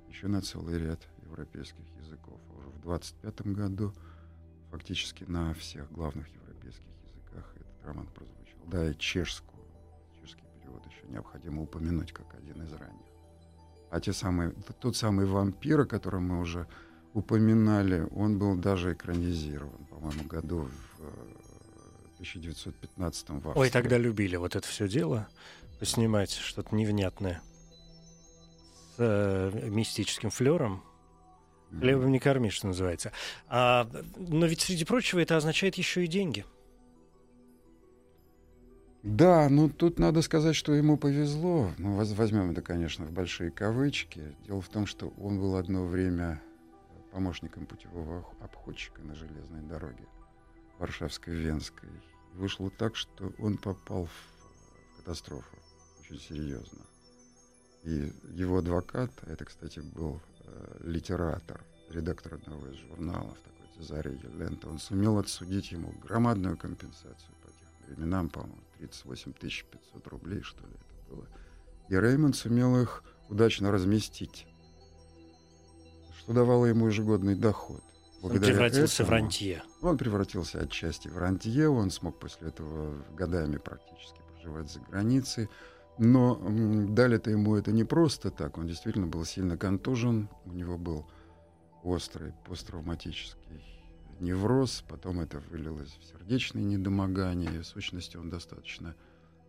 еще 0.10 0.28
на 0.28 0.42
целый 0.42 0.78
ряд 0.78 1.00
европейских 1.24 1.86
языков. 2.02 2.38
А 2.50 2.60
уже 2.60 2.68
в 2.70 2.82
25 2.82 3.42
году 3.48 3.94
фактически 4.70 5.24
на 5.24 5.54
всех 5.54 5.90
главных 5.92 6.28
европейских 6.28 6.86
языках 7.08 7.56
этот 7.56 7.86
роман 7.86 8.08
прозвучал. 8.08 8.60
Да, 8.68 8.92
и 8.92 8.98
чешскую, 8.98 9.64
чешский 10.20 10.44
перевод 10.60 10.86
еще 10.86 11.08
необходимо 11.08 11.62
упомянуть 11.62 12.12
как 12.12 12.28
один 12.36 12.62
из 12.62 12.74
ранних. 12.74 13.08
А 13.90 14.02
те 14.02 14.12
самые, 14.12 14.52
тот 14.80 14.98
самый 14.98 15.26
вампир, 15.26 15.80
о 15.82 15.86
котором 15.86 16.28
мы 16.28 16.42
уже 16.42 16.68
упоминали, 17.14 18.06
он 18.12 18.38
был 18.38 18.56
даже 18.56 18.94
экранизирован, 18.94 19.86
по-моему, 19.90 20.26
году 20.26 20.70
в 20.98 22.14
1915 22.16 23.30
в 23.30 23.58
Ой, 23.58 23.70
тогда 23.70 23.98
любили 23.98 24.36
вот 24.36 24.58
это 24.58 24.68
все 24.68 24.90
дело 24.90 25.28
поснимать 25.80 26.32
что-то 26.32 26.76
невнятное 26.76 27.42
с 28.96 29.00
э, 29.00 29.70
мистическим 29.70 30.30
флером. 30.30 30.84
Хлебом 31.72 32.12
не 32.12 32.20
корми, 32.20 32.50
что 32.50 32.68
называется. 32.68 33.12
А, 33.48 33.88
но 34.18 34.48
ведь, 34.48 34.62
среди 34.62 34.86
прочего, 34.86 35.20
это 35.20 35.38
означает 35.38 35.76
еще 35.76 36.04
и 36.04 36.08
деньги. 36.08 36.44
Да, 39.04 39.48
ну 39.50 39.70
тут 39.70 40.00
надо 40.00 40.22
сказать, 40.22 40.56
что 40.56 40.74
ему 40.74 40.98
повезло. 40.98 41.72
Ну, 41.78 41.96
возьмем 41.96 42.52
это, 42.52 42.62
конечно, 42.62 43.06
в 43.06 43.12
большие 43.12 43.52
кавычки. 43.52 44.36
Дело 44.46 44.62
в 44.62 44.68
том, 44.68 44.88
что 44.88 45.14
он 45.20 45.40
был 45.40 45.56
одно 45.56 45.86
время 45.86 46.42
помощником 47.12 47.66
путевого 47.66 48.26
обходчика 48.42 49.02
на 49.02 49.16
железной 49.16 49.62
дороге 49.62 50.06
Варшавской 50.80 51.36
Венской. 51.36 51.90
Вышло 52.34 52.70
так, 52.70 52.96
что 52.96 53.32
он 53.38 53.58
попал 53.58 54.06
в 54.08 54.98
катастрофу 54.98 55.59
очень 56.10 56.20
серьезно. 56.22 56.80
И 57.84 58.12
его 58.34 58.58
адвокат, 58.58 59.12
это, 59.28 59.46
кстати, 59.46 59.80
был 59.80 60.20
э, 60.44 60.78
литератор, 60.84 61.64
редактор 61.90 62.36
одного 62.36 62.68
из 62.68 62.76
журналов, 62.76 63.38
такой 63.44 63.68
Цезарий 63.78 64.20
Лента, 64.38 64.68
он 64.68 64.80
сумел 64.80 65.18
отсудить 65.18 65.72
ему 65.72 65.94
громадную 66.04 66.58
компенсацию 66.58 67.34
по 67.42 67.48
тем 67.52 67.96
временам, 67.96 68.30
по-моему, 68.30 68.62
38 68.80 69.34
500 69.34 70.08
рублей, 70.08 70.42
что 70.42 70.62
ли, 70.68 70.74
это 70.74 71.16
было. 71.16 71.28
И 71.88 71.96
Реймонд 71.96 72.36
сумел 72.36 72.80
их 72.82 73.04
удачно 73.30 73.72
разместить, 73.72 74.46
что 76.18 76.34
давало 76.34 76.66
ему 76.66 76.88
ежегодный 76.88 77.36
доход. 77.36 77.82
Благодаря 78.22 78.52
он 78.52 78.58
превратился 78.58 79.04
этому, 79.04 79.08
в 79.08 79.12
рантье. 79.12 79.64
Он 79.82 79.98
превратился 79.98 80.60
отчасти 80.60 81.08
в 81.08 81.18
рантье, 81.18 81.70
он 81.70 81.90
смог 81.90 82.20
после 82.20 82.50
этого 82.50 83.02
годами 83.16 83.56
практически 83.58 84.20
проживать 84.34 84.70
за 84.70 84.82
границей. 84.82 85.50
Но 86.00 86.42
дали-то 86.90 87.30
ему 87.30 87.56
это 87.56 87.74
не 87.74 87.84
просто 87.84 88.32
так, 88.32 88.58
он 88.58 88.68
действительно 88.68 89.08
был 89.08 89.26
сильно 89.26 89.58
контужен, 89.58 90.30
у 90.46 90.52
него 90.54 90.78
был 90.78 91.06
острый 91.84 92.34
посттравматический 92.46 93.62
невроз, 94.22 94.84
потом 94.88 95.20
это 95.20 95.40
вылилось 95.40 95.98
в 96.00 96.06
сердечные 96.06 96.64
недомогания. 96.64 97.62
В 97.62 97.66
сущности, 97.66 98.16
он 98.16 98.30
достаточно 98.30 98.96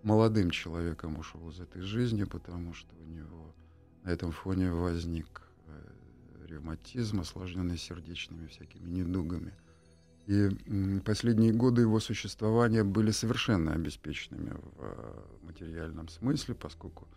молодым 0.03 0.51
человеком 0.51 1.19
ушел 1.19 1.49
из 1.51 1.61
этой 1.61 1.83
жизни, 1.83 2.25
потому 2.25 2.75
что 2.75 2.95
у 2.97 3.05
него 3.05 3.55
на 4.03 4.11
этом 4.11 4.33
фоне 4.33 4.73
возник 4.73 5.43
э, 5.67 6.47
ревматизм, 6.49 7.21
осложненный 7.21 7.79
сердечными 7.79 8.47
всякими 8.47 8.89
недугами. 8.89 9.55
И 10.27 10.51
последние 11.05 11.53
годы 11.53 11.83
его 11.83 11.99
существования 11.99 12.85
были 12.85 13.11
совершенно 13.11 13.73
обеспеченными 13.73 14.51
в 14.51 14.73
э, 14.79 15.23
материальном 15.43 16.09
смысле, 16.09 16.55
поскольку 16.55 17.09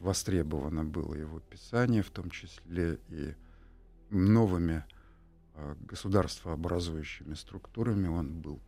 востребовано 0.00 0.84
было 0.84 1.14
его 1.14 1.40
писание, 1.40 2.02
в 2.02 2.10
том 2.10 2.30
числе 2.30 3.00
и 3.08 3.34
новыми 4.10 4.84
Э, 5.54 5.74
государствообразующими 5.80 7.34
структурами. 7.34 8.08
Он 8.08 8.40
был 8.40 8.60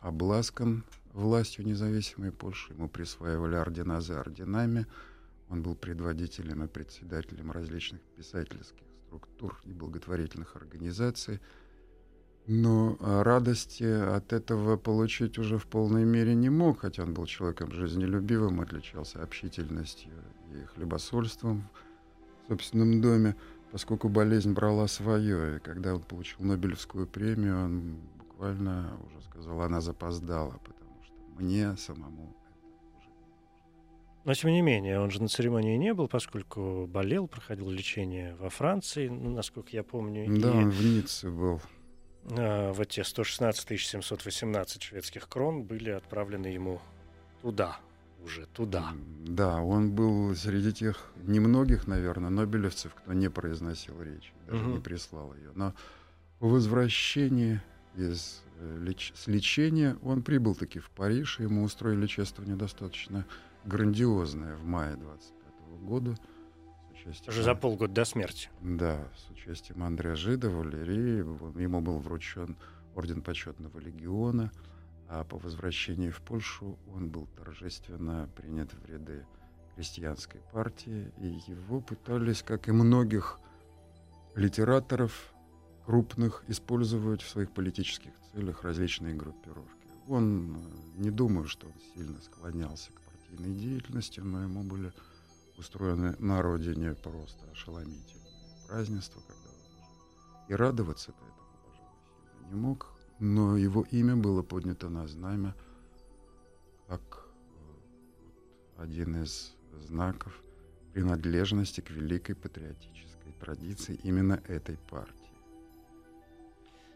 обласкан 0.00 0.84
властью 1.14 1.66
независимой 1.66 2.32
Польши. 2.32 2.74
Ему 2.74 2.88
присваивали 2.88 3.54
ордена 3.54 4.02
за 4.02 4.20
орденами. 4.20 4.86
Он 5.48 5.62
был 5.62 5.74
предводителем 5.74 6.64
и 6.64 6.68
председателем 6.68 7.50
различных 7.50 8.02
писательских 8.16 8.84
структур 9.06 9.58
и 9.64 9.72
благотворительных 9.72 10.54
организаций. 10.56 11.40
Но 12.48 12.96
э, 12.98 13.22
радости 13.22 13.84
от 13.84 14.32
этого 14.32 14.76
получить 14.76 15.38
уже 15.38 15.58
в 15.58 15.66
полной 15.66 16.04
мере 16.04 16.34
не 16.34 16.48
мог, 16.48 16.80
хотя 16.80 17.02
он 17.02 17.14
был 17.14 17.26
человеком 17.26 17.70
жизнелюбивым, 17.72 18.60
отличался 18.60 19.22
общительностью 19.22 20.10
и 20.50 20.64
хлебосольством 20.74 21.68
в 22.44 22.48
собственном 22.48 23.00
доме 23.00 23.36
поскольку 23.70 24.08
болезнь 24.08 24.52
брала 24.52 24.86
свое, 24.86 25.56
и 25.56 25.60
когда 25.60 25.94
он 25.94 26.02
получил 26.02 26.38
Нобелевскую 26.40 27.06
премию, 27.06 27.64
он 27.64 27.96
буквально 28.18 28.98
уже 29.06 29.22
сказал, 29.22 29.60
она 29.60 29.80
запоздала, 29.80 30.58
потому 30.64 31.02
что 31.02 31.14
мне 31.38 31.76
самому 31.76 32.34
но, 34.24 34.34
тем 34.34 34.50
не 34.50 34.60
менее, 34.60 35.00
он 35.00 35.10
же 35.10 35.22
на 35.22 35.28
церемонии 35.28 35.78
не 35.78 35.94
был, 35.94 36.06
поскольку 36.06 36.86
болел, 36.86 37.28
проходил 37.28 37.70
лечение 37.70 38.34
во 38.34 38.50
Франции, 38.50 39.08
ну, 39.08 39.30
насколько 39.30 39.70
я 39.72 39.82
помню. 39.82 40.26
Да, 40.38 40.50
и, 40.50 40.64
он 40.64 40.70
в 40.70 40.84
Ницце 40.84 41.30
был. 41.30 41.62
Вот 42.30 42.88
те 42.88 43.04
116 43.04 43.80
718 43.80 44.82
шведских 44.82 45.28
крон 45.28 45.64
были 45.64 45.90
отправлены 45.90 46.48
ему 46.48 46.80
туда, 47.42 47.78
уже 48.22 48.46
туда. 48.46 48.92
Да, 49.26 49.60
он 49.60 49.92
был 49.92 50.34
среди 50.34 50.72
тех 50.72 51.10
немногих, 51.22 51.86
наверное, 51.86 52.30
нобелевцев, 52.30 52.94
кто 52.94 53.12
не 53.12 53.30
произносил 53.30 54.00
речь, 54.02 54.32
даже 54.46 54.64
угу. 54.64 54.74
не 54.74 54.80
прислал 54.80 55.34
ее. 55.34 55.50
Но 55.54 55.74
по 56.38 56.48
возвращении 56.48 57.60
из 57.96 58.42
э, 58.58 58.78
леч... 58.80 59.12
с 59.16 59.26
лечения 59.26 59.96
он 60.02 60.22
прибыл 60.22 60.54
таки 60.54 60.78
в 60.78 60.90
Париж, 60.90 61.40
и 61.40 61.44
ему 61.44 61.62
устроили 61.62 62.06
чествование 62.06 62.56
достаточно 62.56 63.26
грандиозное 63.64 64.56
в 64.56 64.64
мае 64.64 64.96
25 64.96 65.80
года. 65.82 66.16
Участием... 67.08 67.30
Уже 67.30 67.42
за 67.42 67.54
полгода 67.54 67.92
до 67.92 68.04
смерти. 68.04 68.50
Да, 68.60 69.08
с 69.16 69.30
участием 69.30 69.82
Андрея 69.82 70.14
Жида, 70.14 70.50
Валерии. 70.50 71.18
Ему 71.60 71.80
был 71.80 71.98
вручен 71.98 72.56
орден 72.94 73.22
почетного 73.22 73.78
легиона. 73.78 74.50
А 75.08 75.24
по 75.24 75.38
возвращении 75.38 76.10
в 76.10 76.20
Польшу 76.20 76.78
он 76.94 77.08
был 77.08 77.26
торжественно 77.36 78.28
принят 78.36 78.72
в 78.74 78.84
ряды 78.84 79.24
крестьянской 79.74 80.42
партии, 80.52 81.12
и 81.18 81.28
его 81.46 81.80
пытались, 81.80 82.42
как 82.42 82.68
и 82.68 82.72
многих 82.72 83.38
литераторов 84.34 85.32
крупных, 85.86 86.44
использовать 86.48 87.22
в 87.22 87.28
своих 87.28 87.52
политических 87.52 88.10
целях 88.32 88.64
различные 88.64 89.14
группировки. 89.14 89.88
Он, 90.08 90.56
э, 90.56 91.00
не 91.00 91.10
думаю, 91.10 91.48
что 91.48 91.68
он 91.68 91.74
сильно 91.94 92.20
склонялся 92.20 92.90
к 92.92 93.00
партийной 93.00 93.54
деятельности, 93.54 94.20
но 94.20 94.42
ему 94.42 94.62
были 94.64 94.92
устроены 95.58 96.16
на 96.18 96.40
родине 96.40 96.94
просто 96.94 97.50
ошеломительные 97.50 98.66
празднества, 98.66 99.20
когда 99.26 99.48
и 100.48 100.54
радоваться-то 100.54 101.18
этому, 101.18 101.50
пожалуй, 101.64 102.48
не 102.48 102.54
мог, 102.54 102.86
но 103.18 103.56
его 103.56 103.84
имя 103.90 104.16
было 104.16 104.42
поднято 104.42 104.88
на 104.88 105.06
знамя 105.06 105.54
как 106.86 107.28
э, 108.78 108.82
один 108.82 109.22
из 109.22 109.54
знаков 109.86 110.32
принадлежности 110.94 111.82
к 111.82 111.90
великой 111.90 112.34
патриотической 112.34 113.32
традиции 113.40 114.00
именно 114.02 114.40
этой 114.48 114.78
партии. 114.90 115.27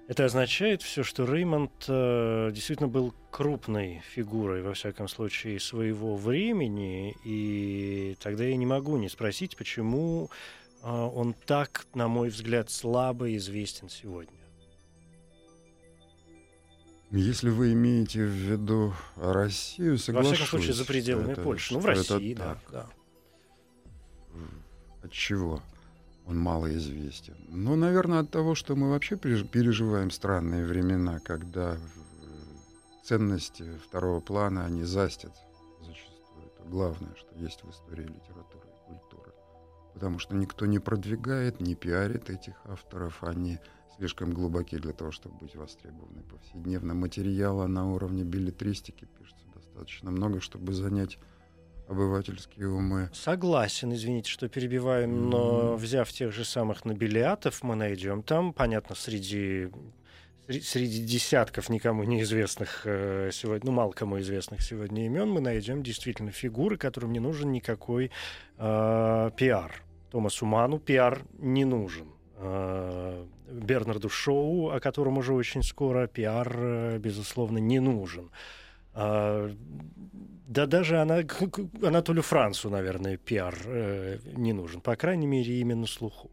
Это 0.09 0.25
означает 0.25 0.83
все, 0.83 1.05
что 1.05 1.25
Реймонд 1.25 1.71
э, 1.89 2.51
действительно 2.53 2.89
был 2.89 3.15
крупной 3.31 4.03
фигурой, 4.13 4.63
во 4.63 4.75
всяком 4.75 5.09
случае, 5.09 5.61
своего 5.61 6.17
времени, 6.17 7.17
и 7.25 8.17
тогда 8.21 8.45
я 8.45 8.57
не 8.57 8.67
могу 8.67 8.97
не 8.97 9.09
спросить, 9.09 9.57
почему 9.57 10.29
э, 10.83 10.91
он 10.91 11.35
так, 11.47 11.87
на 11.95 12.09
мой 12.09 12.31
взгляд, 12.31 12.69
слабо 12.69 13.35
известен 13.37 13.89
сегодня. 13.89 14.37
Если 17.13 17.51
вы 17.51 17.73
имеете 17.73 18.25
в 18.25 18.31
виду 18.31 18.95
Россию, 19.17 19.99
соглашусь. 19.99 20.31
Во 20.31 20.35
всяком 20.37 20.59
случае, 20.59 20.75
за 20.75 20.85
пределами 20.85 21.33
это, 21.33 21.43
Польши. 21.43 21.75
Ну, 21.75 21.81
в 21.81 21.87
России, 21.87 22.35
да, 22.35 22.59
да. 22.71 22.87
От 25.03 25.13
чего 25.13 25.63
он 26.27 26.39
мало 26.39 26.75
известен? 26.77 27.37
Ну, 27.49 27.77
наверное, 27.77 28.21
от 28.21 28.31
того, 28.31 28.55
что 28.55 28.77
мы 28.77 28.91
вообще 28.91 29.17
переживаем 29.17 30.11
странные 30.11 30.65
времена, 30.65 31.19
когда 31.19 31.77
ценности 33.03 33.65
второго 33.87 34.21
плана, 34.21 34.65
они 34.65 34.85
застят 34.85 35.33
зачастую. 35.81 36.47
Это 36.47 36.69
главное, 36.69 37.15
что 37.17 37.35
есть 37.37 37.63
в 37.65 37.71
истории 37.71 38.05
литературы 38.05 38.69
и 38.69 38.89
культуры. 38.89 39.33
Потому 39.95 40.19
что 40.19 40.35
никто 40.35 40.67
не 40.67 40.79
продвигает, 40.79 41.61
не 41.61 41.75
пиарит 41.75 42.31
этих 42.31 42.55
авторов, 42.65 43.23
они 43.25 43.59
слишком 43.97 44.33
глубоки 44.33 44.79
для 44.79 44.93
того, 44.93 45.11
чтобы 45.11 45.37
быть 45.39 45.55
востребованы 45.55 46.23
повседневно. 46.23 46.95
Материала 46.95 47.67
на 47.67 47.93
уровне 47.93 48.25
билетристики 48.25 49.07
пишется 49.19 49.45
достаточно 49.55 50.11
много, 50.11 50.41
чтобы 50.41 50.73
занять 50.73 51.19
обывательские 51.93 52.69
умы. 52.69 53.11
Согласен, 53.13 53.93
извините, 53.93 54.31
что 54.31 54.49
перебиваю, 54.49 55.09
но 55.09 55.75
mm. 55.75 55.77
взяв 55.77 56.11
тех 56.11 56.33
же 56.33 56.45
самых 56.45 56.85
нобелиатов, 56.85 57.63
мы 57.63 57.77
найдем 57.77 58.23
там, 58.23 58.53
понятно, 58.53 58.95
среди 58.95 59.71
среди 60.49 61.05
десятков 61.05 61.69
никому 61.69 62.03
неизвестных 62.03 62.83
э, 62.85 63.31
сегодня, 63.33 63.71
ну, 63.71 63.73
мало 63.73 63.93
кому 63.93 64.19
известных 64.21 64.61
сегодня 64.63 65.07
имен, 65.07 65.31
мы 65.31 65.41
найдем 65.41 65.83
действительно 65.83 66.33
фигуры, 66.33 66.77
которым 66.77 67.13
не 67.13 67.21
нужен 67.21 67.53
никакой 67.53 68.11
э, 68.59 69.31
пиар. 69.37 69.73
Томасу 70.11 70.45
Ману 70.45 70.79
пиар 70.79 71.23
не 71.39 71.65
нужен. 71.65 72.09
Э, 72.37 73.25
Бернарду 73.51 74.09
Шоу, 74.09 74.71
о 74.71 74.81
котором 74.81 75.19
уже 75.19 75.33
очень 75.33 75.63
скоро 75.63 76.07
пиар, 76.07 76.53
э, 76.55 76.99
безусловно, 76.99 77.59
не 77.59 77.79
нужен. 77.79 78.31
А, 78.95 79.51
да 80.49 80.67
даже 80.67 80.99
она, 80.99 81.21
Анатолию 81.83 82.23
Францу, 82.23 82.71
наверное, 82.71 83.17
пиар 83.17 83.57
э, 83.65 84.19
не 84.37 84.53
нужен. 84.53 84.81
По 84.81 84.97
крайней 84.97 85.27
мере, 85.27 85.61
именно 85.61 85.87
слуху. 85.87 86.31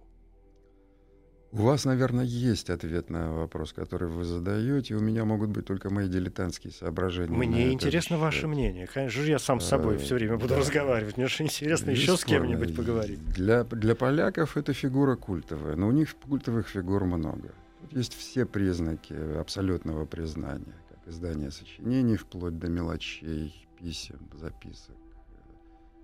У 1.52 1.64
вас, 1.64 1.84
наверное, 1.86 2.26
есть 2.26 2.70
ответ 2.70 3.10
на 3.10 3.32
вопрос, 3.32 3.74
который 3.74 4.08
вы 4.08 4.24
задаете. 4.24 4.94
У 4.94 5.00
меня 5.00 5.26
могут 5.26 5.50
быть 5.50 5.66
только 5.66 5.90
мои 5.90 6.08
дилетантские 6.08 6.72
соображения. 6.72 7.36
Мне 7.36 7.74
интересно 7.74 8.18
счет. 8.18 8.22
ваше 8.22 8.48
мнение. 8.48 8.86
Конечно 8.86 9.24
же, 9.24 9.32
я 9.32 9.40
сам 9.40 9.60
с 9.60 9.66
собой 9.66 9.96
а, 9.96 9.98
все 9.98 10.16
время 10.16 10.36
буду 10.38 10.50
да. 10.50 10.58
разговаривать. 10.58 11.18
Мне 11.18 11.28
же 11.28 11.44
интересно 11.44 11.90
еще 11.90 12.18
с 12.18 12.24
кем-нибудь 12.24 12.76
поговорить. 12.76 13.24
Для, 13.32 13.64
для 13.64 13.96
поляков 13.96 14.58
это 14.58 14.74
фигура 14.74 15.16
культовая, 15.16 15.76
но 15.76 15.88
у 15.88 15.92
них 15.92 16.16
культовых 16.18 16.68
фигур 16.68 17.06
много. 17.06 17.52
Тут 17.82 17.94
есть 17.94 18.16
все 18.16 18.46
признаки 18.46 19.14
абсолютного 19.40 20.06
признания, 20.06 20.76
как 21.10 21.16
издание 21.16 21.52
сочинений, 21.52 22.16
вплоть 22.18 22.58
до 22.60 22.68
мелочей, 22.68 23.68
писем, 23.78 24.20
записок 24.34 24.96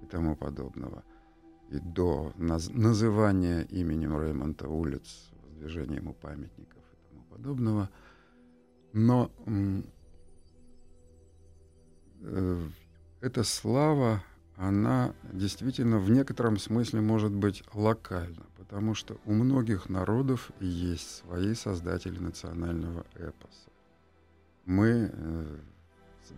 и 0.01 0.05
тому 0.05 0.35
подобного. 0.35 1.03
И 1.69 1.79
до 1.79 2.31
наз- 2.37 2.71
называния 2.71 3.61
именем 3.61 4.19
Реймонта 4.19 4.67
улиц 4.67 5.31
движение 5.59 5.97
ему 5.97 6.13
памятников 6.13 6.83
и 6.93 7.09
тому 7.09 7.23
подобного. 7.29 7.89
Но 8.93 9.31
э, 12.21 12.67
эта 13.21 13.43
слава, 13.43 14.23
она 14.57 15.13
действительно 15.33 15.99
в 15.99 16.09
некотором 16.09 16.57
смысле 16.57 17.01
может 17.01 17.31
быть 17.31 17.63
локальна, 17.73 18.45
потому 18.57 18.93
что 18.95 19.17
у 19.25 19.33
многих 19.33 19.89
народов 19.89 20.51
есть 20.59 21.17
свои 21.17 21.55
создатели 21.55 22.19
национального 22.19 23.05
эпоса. 23.15 23.74
Мы 24.65 25.11
э, 25.11 25.57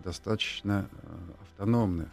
достаточно 0.04 0.90
э, 0.92 1.08
автономны 1.42 2.10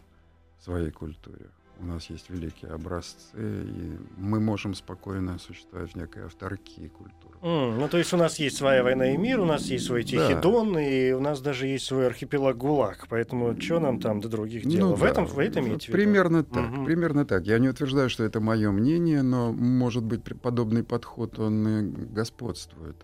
в 0.59 0.63
своей 0.63 0.91
культуре 0.91 1.49
у 1.79 1.85
нас 1.85 2.09
есть 2.09 2.29
великие 2.29 2.71
образцы, 2.71 3.35
и 3.35 3.97
мы 4.17 4.39
можем 4.39 4.73
спокойно 4.73 5.37
существовать 5.39 5.91
в 5.91 5.95
некой 5.95 6.25
авторкии 6.25 6.87
культуры. 6.87 7.35
Mm, 7.41 7.79
ну, 7.79 7.87
то 7.89 7.97
есть 7.97 8.13
у 8.13 8.17
нас 8.17 8.39
есть 8.39 8.57
своя 8.57 8.83
война 8.83 9.11
и 9.11 9.17
мир, 9.17 9.39
у 9.39 9.45
нас 9.45 9.65
есть 9.65 9.85
свой 9.85 10.03
Тихий 10.03 10.35
да. 10.35 10.41
Дон, 10.41 10.77
и 10.77 11.11
у 11.11 11.19
нас 11.19 11.41
даже 11.41 11.67
есть 11.67 11.85
свой 11.85 12.07
архипелаг 12.07 12.57
ГУЛАГ, 12.57 13.07
поэтому 13.09 13.59
что 13.59 13.79
нам 13.79 13.99
там 13.99 14.21
до 14.21 14.29
других 14.29 14.65
дел? 14.65 14.89
Ну, 14.89 14.95
в, 14.95 15.01
да. 15.01 15.09
этом, 15.09 15.25
в 15.25 15.37
этом 15.37 15.65
имеете 15.67 15.91
Примерно 15.91 16.43
так, 16.43 16.71
угу. 16.71 16.85
примерно 16.85 17.25
так. 17.25 17.45
Я 17.45 17.59
не 17.59 17.69
утверждаю, 17.69 18.09
что 18.09 18.23
это 18.23 18.39
мое 18.39 18.71
мнение, 18.71 19.21
но, 19.21 19.51
может 19.51 20.03
быть, 20.03 20.21
подобный 20.41 20.83
подход, 20.83 21.39
он 21.39 21.67
и 21.67 21.81
господствует. 22.13 22.95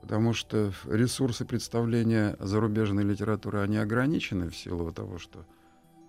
Потому 0.00 0.32
что 0.32 0.72
ресурсы 0.86 1.44
представления 1.44 2.36
зарубежной 2.40 3.04
литературы, 3.04 3.60
они 3.60 3.76
ограничены 3.76 4.48
в 4.48 4.56
силу 4.56 4.92
того, 4.92 5.18
что 5.18 5.44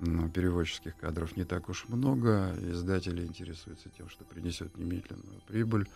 но 0.01 0.27
переводческих 0.27 0.97
кадров 0.97 1.37
не 1.37 1.45
так 1.45 1.69
уж 1.69 1.87
много. 1.87 2.55
Издатели 2.59 3.23
интересуются 3.23 3.89
тем, 3.89 4.09
что 4.09 4.25
принесет 4.25 4.75
немедленную 4.75 5.41
прибыль. 5.47 5.87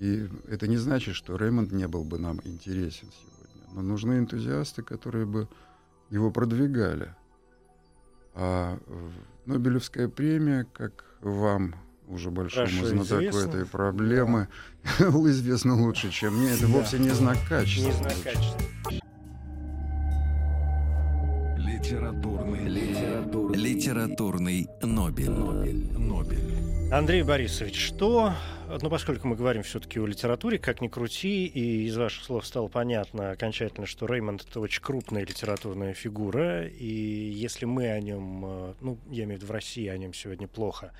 И 0.00 0.28
это 0.48 0.66
не 0.66 0.78
значит, 0.78 1.14
что 1.14 1.36
Реймонд 1.36 1.70
не 1.70 1.86
был 1.86 2.02
бы 2.02 2.18
нам 2.18 2.40
интересен 2.42 3.08
сегодня. 3.12 3.68
Но 3.72 3.82
нужны 3.82 4.18
энтузиасты, 4.18 4.82
которые 4.82 5.26
бы 5.26 5.48
его 6.10 6.32
продвигали. 6.32 7.14
А 8.34 8.78
Нобелевская 9.46 10.08
премия, 10.08 10.66
как 10.72 11.04
вам, 11.20 11.76
уже 12.10 12.30
большому 12.30 12.66
Хорошо 12.66 12.86
знатоку 12.86 13.22
известно. 13.22 13.48
этой 13.48 13.66
проблемы, 13.66 14.48
да. 14.98 15.04
известно 15.30 15.74
лучше, 15.74 16.10
чем 16.10 16.36
мне, 16.36 16.50
это 16.50 16.62
да. 16.62 16.68
вовсе 16.68 16.98
не 16.98 17.10
знак 17.10 17.38
качества. 17.48 17.86
Не 17.86 17.92
знак 17.92 18.14
качества. 18.22 18.60
Литературный, 21.58 22.68
литературный, 22.68 23.58
литературный 23.58 24.68
Нобель. 24.82 25.30
Нобель. 25.30 25.98
Нобель. 25.98 26.70
Андрей 26.92 27.22
Борисович, 27.22 27.80
что, 27.80 28.34
ну 28.82 28.90
поскольку 28.90 29.28
мы 29.28 29.36
говорим 29.36 29.62
все-таки 29.62 30.00
о 30.00 30.06
литературе, 30.06 30.58
как 30.58 30.80
ни 30.80 30.88
крути, 30.88 31.46
и 31.46 31.86
из 31.86 31.96
ваших 31.96 32.24
слов 32.24 32.44
стало 32.44 32.66
понятно 32.66 33.30
окончательно, 33.30 33.86
что 33.86 34.06
Реймонд 34.06 34.44
это 34.48 34.58
очень 34.58 34.82
крупная 34.82 35.24
литературная 35.24 35.94
фигура, 35.94 36.66
и 36.66 37.30
если 37.32 37.64
мы 37.64 37.90
о 37.90 38.00
нем, 38.00 38.44
э, 38.44 38.74
ну 38.80 38.98
я 39.08 39.22
имею 39.22 39.38
в 39.38 39.42
виду 39.42 39.52
в 39.52 39.54
России 39.54 39.86
о 39.86 39.96
нем 39.96 40.12
сегодня 40.12 40.48
плохо 40.48 40.92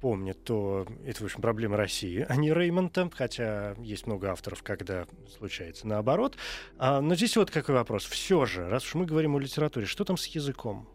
помнят, 0.00 0.42
то 0.44 0.86
это, 1.04 1.22
в 1.22 1.24
общем, 1.24 1.40
проблема 1.40 1.76
России, 1.76 2.24
а 2.28 2.36
не 2.36 2.52
Реймонта, 2.52 3.10
хотя 3.12 3.74
есть 3.78 4.06
много 4.06 4.30
авторов, 4.30 4.62
когда 4.62 5.06
случается 5.38 5.86
наоборот. 5.86 6.36
А, 6.78 7.00
но 7.00 7.14
здесь 7.14 7.36
вот 7.36 7.50
какой 7.50 7.74
вопрос. 7.74 8.04
Все 8.04 8.46
же, 8.46 8.68
раз 8.68 8.84
уж 8.84 8.94
мы 8.94 9.06
говорим 9.06 9.34
о 9.34 9.38
литературе, 9.38 9.86
что 9.86 10.04
там 10.04 10.16
с 10.16 10.26
языком? 10.26 10.88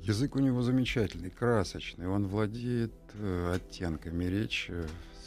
Язык 0.00 0.34
у 0.36 0.38
него 0.38 0.62
замечательный, 0.62 1.30
красочный. 1.30 2.08
Он 2.08 2.26
владеет 2.26 2.94
э, 3.14 3.52
оттенками 3.54 4.24
речи, 4.24 4.74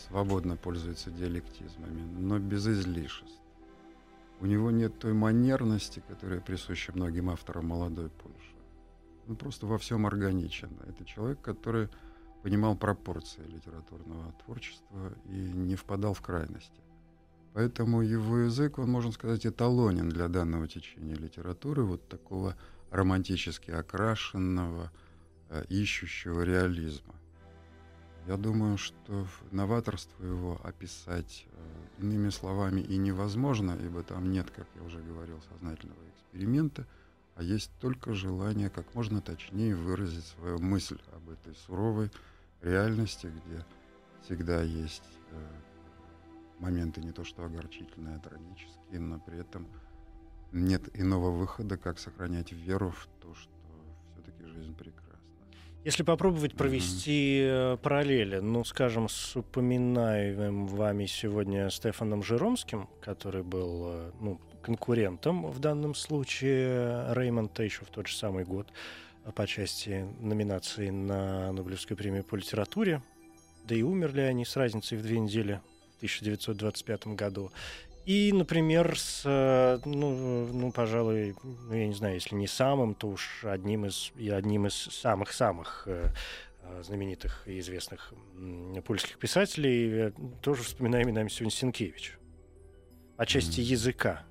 свободно 0.07 0.57
пользуется 0.57 1.11
диалектизмами, 1.11 2.01
но 2.19 2.39
без 2.39 2.67
излишеств. 2.67 3.39
У 4.39 4.45
него 4.45 4.71
нет 4.71 4.97
той 4.99 5.13
манерности, 5.13 6.03
которая 6.07 6.41
присуща 6.41 6.91
многим 6.91 7.29
авторам 7.29 7.67
молодой 7.67 8.09
Польши. 8.09 8.55
Он 9.27 9.35
просто 9.35 9.67
во 9.67 9.77
всем 9.77 10.05
органичен. 10.05 10.69
Это 10.87 11.05
человек, 11.05 11.39
который 11.39 11.87
понимал 12.43 12.75
пропорции 12.75 13.41
литературного 13.47 14.33
творчества 14.43 15.13
и 15.25 15.31
не 15.31 15.75
впадал 15.75 16.13
в 16.13 16.21
крайности. 16.21 16.81
Поэтому 17.53 18.01
его 18.01 18.39
язык, 18.39 18.79
он, 18.79 18.89
можно 18.91 19.11
сказать, 19.11 19.45
эталонен 19.45 20.09
для 20.09 20.27
данного 20.27 20.67
течения 20.67 21.15
литературы, 21.15 21.83
вот 21.83 22.07
такого 22.09 22.55
романтически 22.91 23.71
окрашенного, 23.71 24.91
э, 25.49 25.63
ищущего 25.69 26.41
реализма. 26.41 27.15
Я 28.27 28.37
думаю, 28.37 28.77
что 28.77 29.25
новаторство 29.51 30.25
его 30.25 30.59
описать 30.63 31.45
э, 31.51 32.01
иными 32.03 32.29
словами 32.29 32.81
и 32.81 32.97
невозможно, 32.97 33.77
ибо 33.81 34.03
там 34.03 34.31
нет, 34.31 34.51
как 34.51 34.67
я 34.75 34.83
уже 34.83 34.99
говорил, 34.99 35.39
сознательного 35.49 35.99
эксперимента– 36.09 36.85
а 37.35 37.43
есть 37.43 37.71
только 37.79 38.13
желание 38.13 38.69
как 38.69 38.93
можно 38.93 39.21
точнее 39.21 39.75
выразить 39.75 40.25
свою 40.25 40.59
мысль 40.59 40.99
об 41.13 41.29
этой 41.29 41.55
суровой 41.55 42.11
реальности, 42.63 43.27
где 43.27 43.65
всегда 44.23 44.61
есть 44.61 45.03
э, 45.31 45.35
моменты 46.59 47.01
не 47.01 47.11
то 47.11 47.23
что 47.23 47.43
огорчительные, 47.43 48.15
а 48.15 48.19
трагические, 48.19 48.99
но 48.99 49.19
при 49.19 49.39
этом 49.39 49.67
нет 50.51 50.83
иного 50.93 51.29
выхода, 51.31 51.77
как 51.77 51.99
сохранять 51.99 52.51
веру 52.51 52.91
в 52.91 53.07
то, 53.21 53.33
что 53.35 53.51
все-таки 54.13 54.45
жизнь 54.45 54.75
прекрасна. 54.75 55.03
Если 55.83 56.03
попробовать 56.03 56.55
провести 56.55 57.41
mm-hmm. 57.41 57.77
параллели, 57.77 58.37
ну, 58.37 58.63
скажем, 58.63 59.09
с 59.09 59.35
упоминаемым 59.35 60.67
вами 60.67 61.05
сегодня 61.07 61.69
Стефаном 61.69 62.23
Жиромским, 62.23 62.87
который 63.01 63.43
был 63.43 63.87
э, 63.87 64.11
ну, 64.21 64.39
конкурентом 64.61 65.45
в 65.47 65.59
данном 65.59 65.93
случае 65.93 67.13
Реймонта 67.13 67.63
еще 67.63 67.83
в 67.83 67.89
тот 67.89 68.07
же 68.07 68.15
самый 68.15 68.45
год, 68.45 68.71
по 69.31 69.47
части 69.47 70.05
номинации 70.19 70.89
на 70.89 71.51
Нобелевскую 71.51 71.97
премию 71.97 72.23
по 72.23 72.35
литературе. 72.35 73.01
Да 73.65 73.75
и 73.75 73.81
умерли 73.81 74.21
они 74.21 74.45
с 74.45 74.55
разницей 74.57 74.97
в 74.97 75.01
две 75.01 75.19
недели 75.19 75.61
в 75.93 75.97
1925 75.97 77.07
году. 77.07 77.51
И, 78.05 78.33
например, 78.33 78.99
с, 78.99 79.23
ну, 79.85 80.47
ну, 80.51 80.71
пожалуй, 80.73 81.35
ну, 81.41 81.73
я 81.73 81.87
не 81.87 81.93
знаю, 81.93 82.15
если 82.15 82.35
не 82.35 82.47
самым, 82.47 82.95
то 82.95 83.07
уж 83.07 83.45
одним 83.45 83.85
из, 83.85 84.11
и 84.17 84.29
одним 84.29 84.67
из 84.67 84.73
самых-самых 84.73 85.83
э, 85.87 86.09
знаменитых 86.81 87.47
и 87.47 87.59
известных 87.59 88.13
польских 88.85 89.17
писателей, 89.19 90.07
э, 90.07 90.11
тоже 90.41 90.63
вспоминаем 90.63 91.07
именами 91.07 91.29
сегодня 91.29 91.51
Сенкевич. 91.51 92.17
По 93.15 93.25
части 93.25 93.61
mm-hmm. 93.61 93.63
языка, 93.63 94.23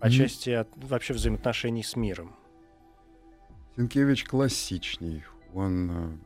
mm-hmm. 0.00 0.10
части 0.10 0.50
от, 0.50 0.68
вообще 0.76 1.14
взаимоотношений 1.14 1.82
с 1.82 1.96
миром. 1.96 2.36
Сенкевич 3.76 4.24
классичней. 4.24 5.24
Он, 5.52 5.90
э, 5.90 6.16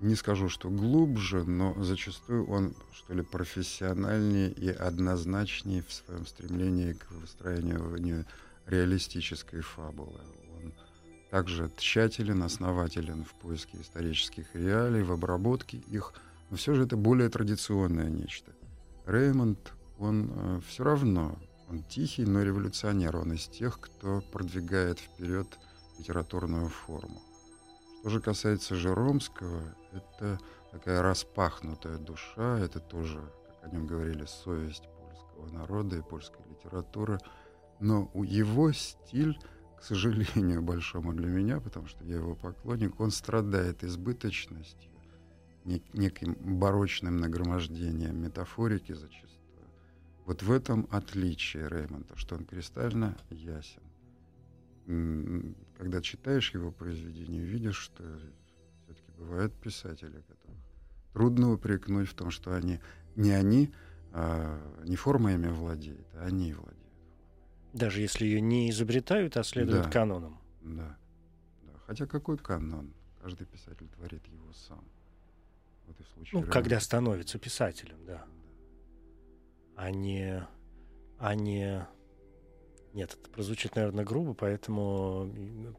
не 0.00 0.14
скажу, 0.14 0.48
что 0.48 0.70
глубже, 0.70 1.44
но 1.44 1.74
зачастую 1.82 2.46
он, 2.48 2.74
что 2.92 3.14
ли, 3.14 3.22
профессиональнее 3.22 4.50
и 4.50 4.68
однозначнее 4.68 5.82
в 5.82 5.92
своем 5.92 6.26
стремлении 6.26 6.92
к 6.92 7.10
выстраиванию 7.10 8.26
реалистической 8.66 9.60
фабулы. 9.62 10.20
Он 10.62 10.72
также 11.30 11.70
тщателен, 11.76 12.42
основателен 12.42 13.24
в 13.24 13.34
поиске 13.34 13.78
исторических 13.80 14.54
реалий, 14.54 15.02
в 15.02 15.12
обработке 15.12 15.78
их, 15.78 16.12
но 16.50 16.56
все 16.56 16.74
же 16.74 16.84
это 16.84 16.96
более 16.96 17.28
традиционное 17.30 18.10
нечто. 18.10 18.52
Реймонд, 19.06 19.72
он 19.98 20.30
э, 20.32 20.60
все 20.68 20.84
равно, 20.84 21.36
он 21.68 21.82
тихий, 21.82 22.24
но 22.24 22.42
революционер, 22.42 23.16
он 23.16 23.32
из 23.32 23.48
тех, 23.48 23.80
кто 23.80 24.22
продвигает 24.32 25.00
вперед 25.00 25.58
литературную 25.98 26.68
форму. 26.68 27.20
Что 28.00 28.10
же 28.10 28.20
касается 28.20 28.74
Жеромского, 28.74 29.74
это 29.92 30.38
такая 30.70 31.00
распахнутая 31.02 31.98
душа, 31.98 32.58
это 32.58 32.78
тоже, 32.80 33.18
как 33.46 33.72
о 33.72 33.74
нем 33.74 33.86
говорили, 33.86 34.26
совесть 34.26 34.84
польского 34.98 35.58
народа 35.58 35.96
и 35.96 36.02
польской 36.02 36.44
литературы. 36.50 37.18
Но 37.80 38.10
у 38.12 38.22
его 38.22 38.72
стиль, 38.72 39.38
к 39.78 39.82
сожалению, 39.82 40.62
большому 40.74 41.14
для 41.14 41.28
меня, 41.28 41.60
потому 41.60 41.86
что 41.86 42.04
я 42.04 42.16
его 42.16 42.34
поклонник, 42.34 43.00
он 43.00 43.10
страдает 43.10 43.82
избыточностью 43.84 44.92
неким 45.64 46.34
барочным 46.58 47.16
нагромождением 47.16 48.22
метафорики 48.22 48.92
зачастую. 48.92 49.34
Вот 50.26 50.42
в 50.42 50.52
этом 50.52 50.86
отличие 50.90 51.68
Реймонда, 51.68 52.16
что 52.16 52.36
он 52.36 52.44
кристально 52.44 53.16
ясен. 53.30 53.82
Когда 55.76 56.00
читаешь 56.00 56.54
его 56.54 56.70
произведение, 56.70 57.42
видишь, 57.44 57.76
что 57.76 58.02
все-таки 58.84 59.10
бывают 59.18 59.52
писатели, 59.54 60.22
которых 60.28 60.58
трудно 61.12 61.52
упрекнуть 61.52 62.08
в 62.08 62.14
том, 62.14 62.30
что 62.30 62.54
они 62.54 62.80
не 63.16 63.30
они, 63.30 63.72
а 64.12 64.60
не 64.84 64.96
формами 64.96 65.48
владеют, 65.48 66.06
а 66.14 66.26
они 66.26 66.52
владеют. 66.52 66.78
Даже 67.72 68.00
если 68.00 68.24
ее 68.24 68.40
не 68.40 68.70
изобретают, 68.70 69.36
а 69.36 69.42
следуют 69.42 69.86
Да. 69.86 69.90
канонам. 69.90 70.40
Да. 70.62 70.96
да. 71.62 71.72
Хотя 71.86 72.06
какой 72.06 72.38
канон? 72.38 72.94
Каждый 73.20 73.46
писатель 73.46 73.88
творит 73.88 74.24
его 74.28 74.52
сам. 74.52 74.84
Вот 75.86 75.98
и 75.98 76.02
в 76.02 76.06
случае 76.08 76.30
Ну, 76.34 76.38
Реймонда. 76.40 76.52
когда 76.52 76.80
становится 76.80 77.38
писателем, 77.38 78.04
да. 78.06 78.24
А 79.76 79.90
не... 79.90 80.46
А 81.18 81.34
не... 81.34 81.86
Нет, 82.94 83.18
это 83.20 83.28
прозвучит, 83.30 83.74
наверное, 83.74 84.04
грубо, 84.04 84.34
поэтому, 84.34 85.28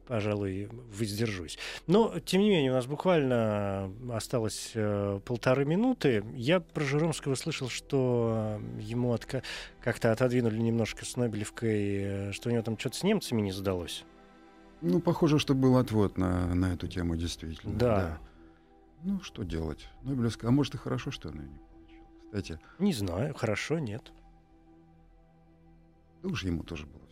пожалуй, 0.06 0.68
воздержусь. 0.92 1.58
Но, 1.86 2.20
тем 2.20 2.42
не 2.42 2.50
менее, 2.50 2.70
у 2.72 2.74
нас 2.74 2.84
буквально 2.86 3.90
осталось 4.12 4.72
э, 4.74 5.18
полторы 5.24 5.64
минуты. 5.64 6.22
Я 6.34 6.60
про 6.60 6.84
Жиромского 6.84 7.34
слышал, 7.34 7.70
что 7.70 8.60
ему 8.78 9.14
отка- 9.14 9.42
как-то 9.80 10.12
отодвинули 10.12 10.58
немножко 10.58 11.06
с 11.06 11.16
Нобелевкой, 11.16 11.96
э, 12.28 12.32
что 12.32 12.50
у 12.50 12.52
него 12.52 12.62
там 12.62 12.78
что-то 12.78 12.98
с 12.98 13.02
немцами 13.02 13.40
не 13.40 13.52
задалось. 13.52 14.04
Ну, 14.82 15.00
похоже, 15.00 15.38
что 15.38 15.54
был 15.54 15.78
отвод 15.78 16.18
на, 16.18 16.54
на 16.54 16.74
эту 16.74 16.86
тему 16.86 17.16
действительно. 17.16 17.78
Да. 17.78 18.18
Ну, 19.04 19.22
что 19.22 19.42
делать? 19.42 19.88
Нобелевская, 20.02 20.50
а 20.50 20.52
может 20.52 20.74
и 20.74 20.78
хорошо, 20.78 21.10
что 21.10 21.30
она 21.30 21.44
не 21.44 21.58
получила. 21.72 22.06
Кстати, 22.26 22.60
Не 22.78 22.92
знаю, 22.92 23.34
хорошо, 23.34 23.78
нет. 23.78 24.12
да 26.22 26.28
уж 26.28 26.44
ему 26.44 26.62
тоже 26.62 26.84
было. 26.84 27.05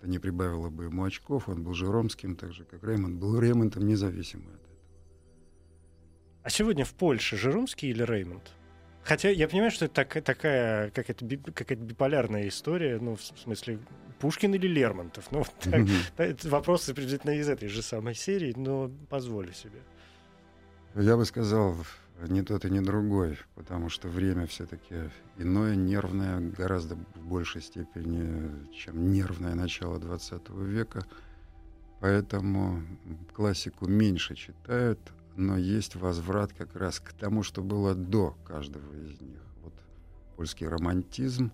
Это 0.00 0.08
не 0.08 0.18
прибавило 0.18 0.70
бы 0.70 0.84
ему 0.84 1.04
очков, 1.04 1.48
он 1.48 1.62
был 1.62 1.74
Жиромским, 1.74 2.34
так 2.34 2.52
же, 2.52 2.64
как 2.64 2.82
Реймонд 2.82 3.18
был 3.18 3.38
Реймондом, 3.38 3.86
независимо 3.86 4.48
от 4.48 4.54
этого. 4.54 4.78
А 6.42 6.48
сегодня 6.48 6.86
в 6.86 6.94
Польше 6.94 7.36
Жирумский 7.36 7.90
или 7.90 8.02
Реймонд? 8.02 8.50
Хотя 9.04 9.28
я 9.28 9.46
понимаю, 9.46 9.70
что 9.70 9.84
это 9.84 9.94
так- 9.94 10.22
такая 10.24 10.90
какая-то, 10.90 11.26
какая-то 11.52 11.84
биполярная 11.84 12.48
история, 12.48 12.98
ну, 12.98 13.16
в 13.16 13.22
смысле, 13.22 13.78
Пушкин 14.20 14.54
или 14.54 14.68
Лермонтов. 14.68 15.30
Ну, 15.32 15.38
вот 15.38 15.52
так, 15.60 15.82
это 16.16 16.48
вопросы 16.48 16.94
приблизительно 16.94 17.32
из 17.32 17.48
этой 17.48 17.68
же 17.68 17.82
самой 17.82 18.14
серии, 18.14 18.54
но 18.56 18.90
позволю 19.10 19.52
себе. 19.52 19.80
Я 20.94 21.16
бы 21.16 21.24
сказал, 21.26 21.76
ни 22.28 22.42
тот 22.42 22.64
и 22.64 22.70
ни 22.70 22.80
другой, 22.80 23.38
потому 23.54 23.88
что 23.88 24.08
время 24.08 24.46
все-таки 24.46 25.10
иное, 25.38 25.74
нервное, 25.74 26.40
гораздо 26.40 26.96
в 26.96 27.26
большей 27.26 27.62
степени, 27.62 28.70
чем 28.72 29.10
нервное 29.10 29.54
начало 29.54 29.98
20 29.98 30.50
века. 30.50 31.04
Поэтому 32.00 32.82
классику 33.34 33.86
меньше 33.86 34.34
читают, 34.34 34.98
но 35.36 35.56
есть 35.56 35.96
возврат 35.96 36.52
как 36.52 36.74
раз 36.76 37.00
к 37.00 37.12
тому, 37.12 37.42
что 37.42 37.62
было 37.62 37.94
до 37.94 38.36
каждого 38.46 38.94
из 38.94 39.20
них. 39.20 39.42
Вот 39.62 39.74
польский 40.36 40.66
романтизм, 40.66 41.52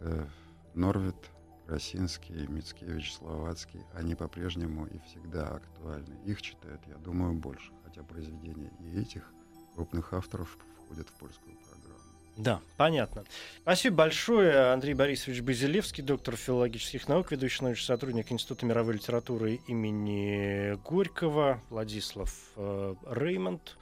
это 0.00 0.28
Норвит, 0.74 1.30
Красинский, 1.66 2.46
Мицкевич, 2.46 3.14
Словацкий, 3.14 3.80
они 3.92 4.14
по-прежнему 4.14 4.86
и 4.86 4.98
всегда 5.00 5.56
актуальны. 5.56 6.14
Их 6.24 6.40
читают, 6.40 6.80
я 6.86 6.96
думаю, 6.96 7.34
больше, 7.34 7.72
хотя 7.84 8.02
произведения 8.02 8.70
и 8.80 9.00
этих 9.00 9.32
крупных 9.76 10.12
авторов 10.14 10.56
входят 10.78 11.08
в 11.08 11.12
польскую 11.12 11.54
программу. 11.54 12.00
Да, 12.36 12.60
понятно. 12.76 13.24
Спасибо 13.60 13.96
большое. 13.96 14.72
Андрей 14.72 14.94
Борисович 14.94 15.42
Базилевский, 15.42 16.02
доктор 16.02 16.36
филологических 16.36 17.08
наук, 17.08 17.30
ведущий 17.30 17.62
научный 17.62 17.84
сотрудник 17.84 18.32
Института 18.32 18.64
мировой 18.64 18.94
литературы 18.94 19.60
имени 19.66 20.74
Горького, 20.82 21.62
Владислав 21.68 22.34
э, 22.56 22.94
Реймонд, 23.06 23.76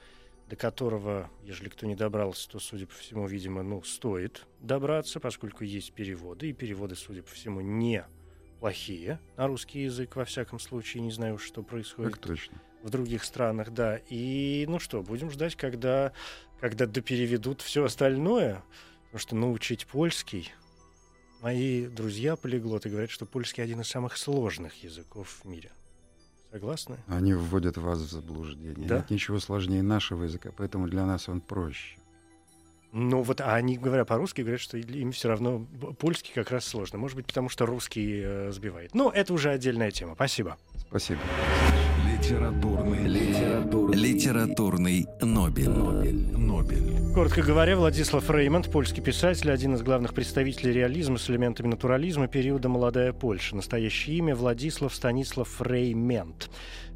до 0.49 0.55
которого, 0.57 1.29
ежели 1.43 1.69
кто 1.69 1.85
не 1.85 1.95
добрался, 1.95 2.49
то, 2.49 2.59
судя 2.59 2.87
по 2.87 2.93
всему, 2.93 3.25
видимо, 3.25 3.63
ну, 3.63 3.81
стоит 3.83 4.45
добраться, 4.59 5.19
поскольку 5.19 5.63
есть 5.63 5.93
переводы, 5.93 6.49
и 6.49 6.53
переводы, 6.53 6.95
судя 6.95 7.23
по 7.23 7.31
всему, 7.31 7.61
не 7.61 8.05
плохие 8.65 9.19
на 9.37 9.45
русский 9.45 9.83
язык, 9.83 10.15
во 10.15 10.25
всяком 10.25 10.57
случае, 10.57 11.03
не 11.03 11.11
знаю, 11.11 11.37
что 11.37 11.61
происходит 11.61 12.13
Так 12.13 12.21
точно. 12.21 12.59
в 12.81 12.89
других 12.89 13.23
странах, 13.23 13.69
да. 13.69 13.99
И 14.09 14.65
ну 14.67 14.79
что, 14.79 15.03
будем 15.03 15.29
ждать, 15.29 15.55
когда, 15.55 16.13
когда 16.59 16.87
допереведут 16.87 17.61
все 17.61 17.83
остальное, 17.83 18.63
потому 19.03 19.19
что 19.19 19.35
научить 19.35 19.85
польский. 19.85 20.51
Мои 21.43 21.85
друзья 21.85 22.35
полиглоты 22.35 22.89
говорят, 22.89 23.11
что 23.11 23.27
польский 23.27 23.63
один 23.63 23.81
из 23.81 23.87
самых 23.87 24.17
сложных 24.17 24.83
языков 24.83 25.41
в 25.43 25.47
мире. 25.47 25.71
Согласны? 26.51 26.97
Они 27.05 27.35
вводят 27.35 27.77
вас 27.77 27.99
в 27.99 28.09
заблуждение. 28.09 28.87
Да? 28.87 28.95
Нет 28.97 29.11
ничего 29.11 29.39
сложнее 29.39 29.83
нашего 29.83 30.23
языка, 30.23 30.49
поэтому 30.57 30.87
для 30.87 31.05
нас 31.05 31.29
он 31.29 31.39
проще. 31.39 31.99
Ну 32.97 33.23
вот, 33.23 33.41
а 33.41 33.55
они, 33.55 33.77
говоря 33.77 34.05
по-русски, 34.05 34.39
говорят, 34.39 34.61
что 34.61 34.77
им 34.77 35.11
все 35.11 35.27
равно 35.27 35.67
польский 35.99 36.31
как 36.33 36.49
раз 36.49 36.63
сложно. 36.65 36.97
Может 36.97 37.17
быть, 37.17 37.25
потому 37.25 37.49
что 37.49 37.65
русский 37.65 38.21
э, 38.23 38.51
сбивает. 38.53 38.95
Но 38.95 39.11
это 39.13 39.33
уже 39.33 39.49
отдельная 39.49 39.91
тема. 39.91 40.13
Спасибо. 40.15 40.55
Спасибо. 40.89 41.19
Литературный, 42.17 43.03
литературный, 43.05 43.97
литературный 43.97 45.05
Нобель. 45.21 45.67
Нобель. 45.69 46.37
Нобель. 46.37 47.13
Коротко 47.13 47.41
говоря, 47.43 47.75
Владислав 47.75 48.29
Реймонд, 48.29 48.71
польский 48.71 49.03
писатель, 49.03 49.51
один 49.51 49.75
из 49.75 49.81
главных 49.81 50.13
представителей 50.13 50.71
реализма 50.71 51.17
с 51.17 51.29
элементами 51.29 51.67
натурализма 51.67 52.27
периода 52.29 52.69
«Молодая 52.69 53.11
Польша». 53.13 53.55
Настоящее 53.57 54.15
имя 54.17 54.35
Владислав 54.35 54.93
Станислав 54.95 55.61
Реймент. 55.61 56.49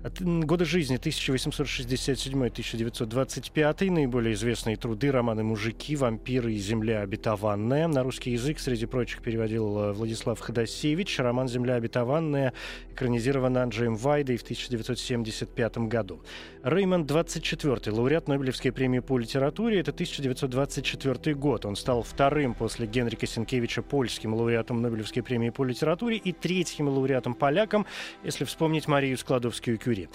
От- 0.03 0.21
м, 0.21 0.41
Годы 0.41 0.63
жизни 0.65 0.97
1867-1925. 0.97 3.89
Наиболее 3.89 4.33
известные 4.33 4.75
труды, 4.77 5.11
романы 5.11 5.43
«Мужики», 5.43 5.88
«Вампиры» 5.95 6.53
и 6.53 6.57
«Земля 6.57 7.01
обетованная». 7.01 7.87
На 7.87 8.03
русский 8.03 8.31
язык, 8.31 8.59
среди 8.59 8.85
прочих, 8.85 9.21
переводил 9.21 9.77
э, 9.79 9.93
Владислав 9.93 10.39
Ходосевич. 10.39 11.19
Роман 11.19 11.47
«Земля 11.47 11.75
обетованная» 11.75 12.53
экранизирован 12.91 13.57
Анджеем 13.57 13.95
Вайдой 13.95 14.37
в 14.37 14.43
1975 14.43 15.77
году. 15.89 16.21
Реймонд 16.63 17.07
24 17.07 17.95
лауреат 17.95 18.27
Нобелевской 18.27 18.71
премии 18.71 18.99
по 18.99 19.17
литературе. 19.17 19.79
Это 19.79 19.91
1924 19.91 21.35
год. 21.35 21.65
Он 21.65 21.75
стал 21.75 22.03
вторым 22.03 22.53
после 22.53 22.85
Генрика 22.85 23.25
Сенкевича 23.25 23.81
польским 23.81 24.33
лауреатом 24.33 24.81
Нобелевской 24.81 25.23
премии 25.23 25.49
по 25.49 25.63
литературе 25.63 26.17
и 26.17 26.33
третьим 26.33 26.89
лауреатом-поляком, 26.89 27.85
если 28.23 28.43
вспомнить 28.43 28.87
Марию 28.87 29.17
Складовскую-Кюри. 29.17 30.09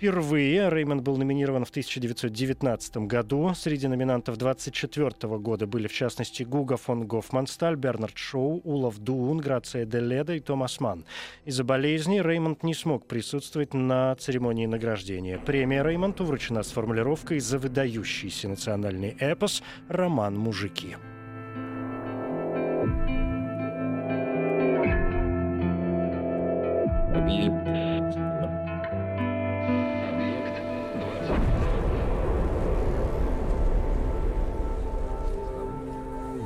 Впервые 0.00 0.70
Реймонд 0.70 1.02
был 1.02 1.18
номинирован 1.18 1.66
в 1.66 1.70
1919 1.70 2.96
году. 3.06 3.52
Среди 3.54 3.86
номинантов 3.86 4.38
24 4.38 5.09
года 5.18 5.66
были, 5.66 5.88
в 5.88 5.92
частности, 5.92 6.42
Гуга 6.42 6.76
фон 6.76 7.06
Гофмансталь, 7.06 7.76
Бернард 7.76 8.16
Шоу, 8.16 8.60
Улов 8.64 8.98
Дуун, 8.98 9.38
Грация 9.38 9.84
де 9.84 10.00
Леда 10.00 10.34
и 10.34 10.40
Томас 10.40 10.80
Манн. 10.80 11.04
Из-за 11.44 11.64
болезни 11.64 12.20
Реймонд 12.20 12.62
не 12.62 12.74
смог 12.74 13.06
присутствовать 13.06 13.74
на 13.74 14.14
церемонии 14.16 14.66
награждения. 14.66 15.38
Премия 15.38 15.82
Реймонду 15.82 16.24
вручена 16.24 16.62
с 16.62 16.70
формулировкой 16.70 17.40
за 17.40 17.58
выдающийся 17.58 18.48
национальный 18.48 19.16
эпос 19.18 19.62
«Роман 19.88 20.38
«Мужики». 20.38 20.96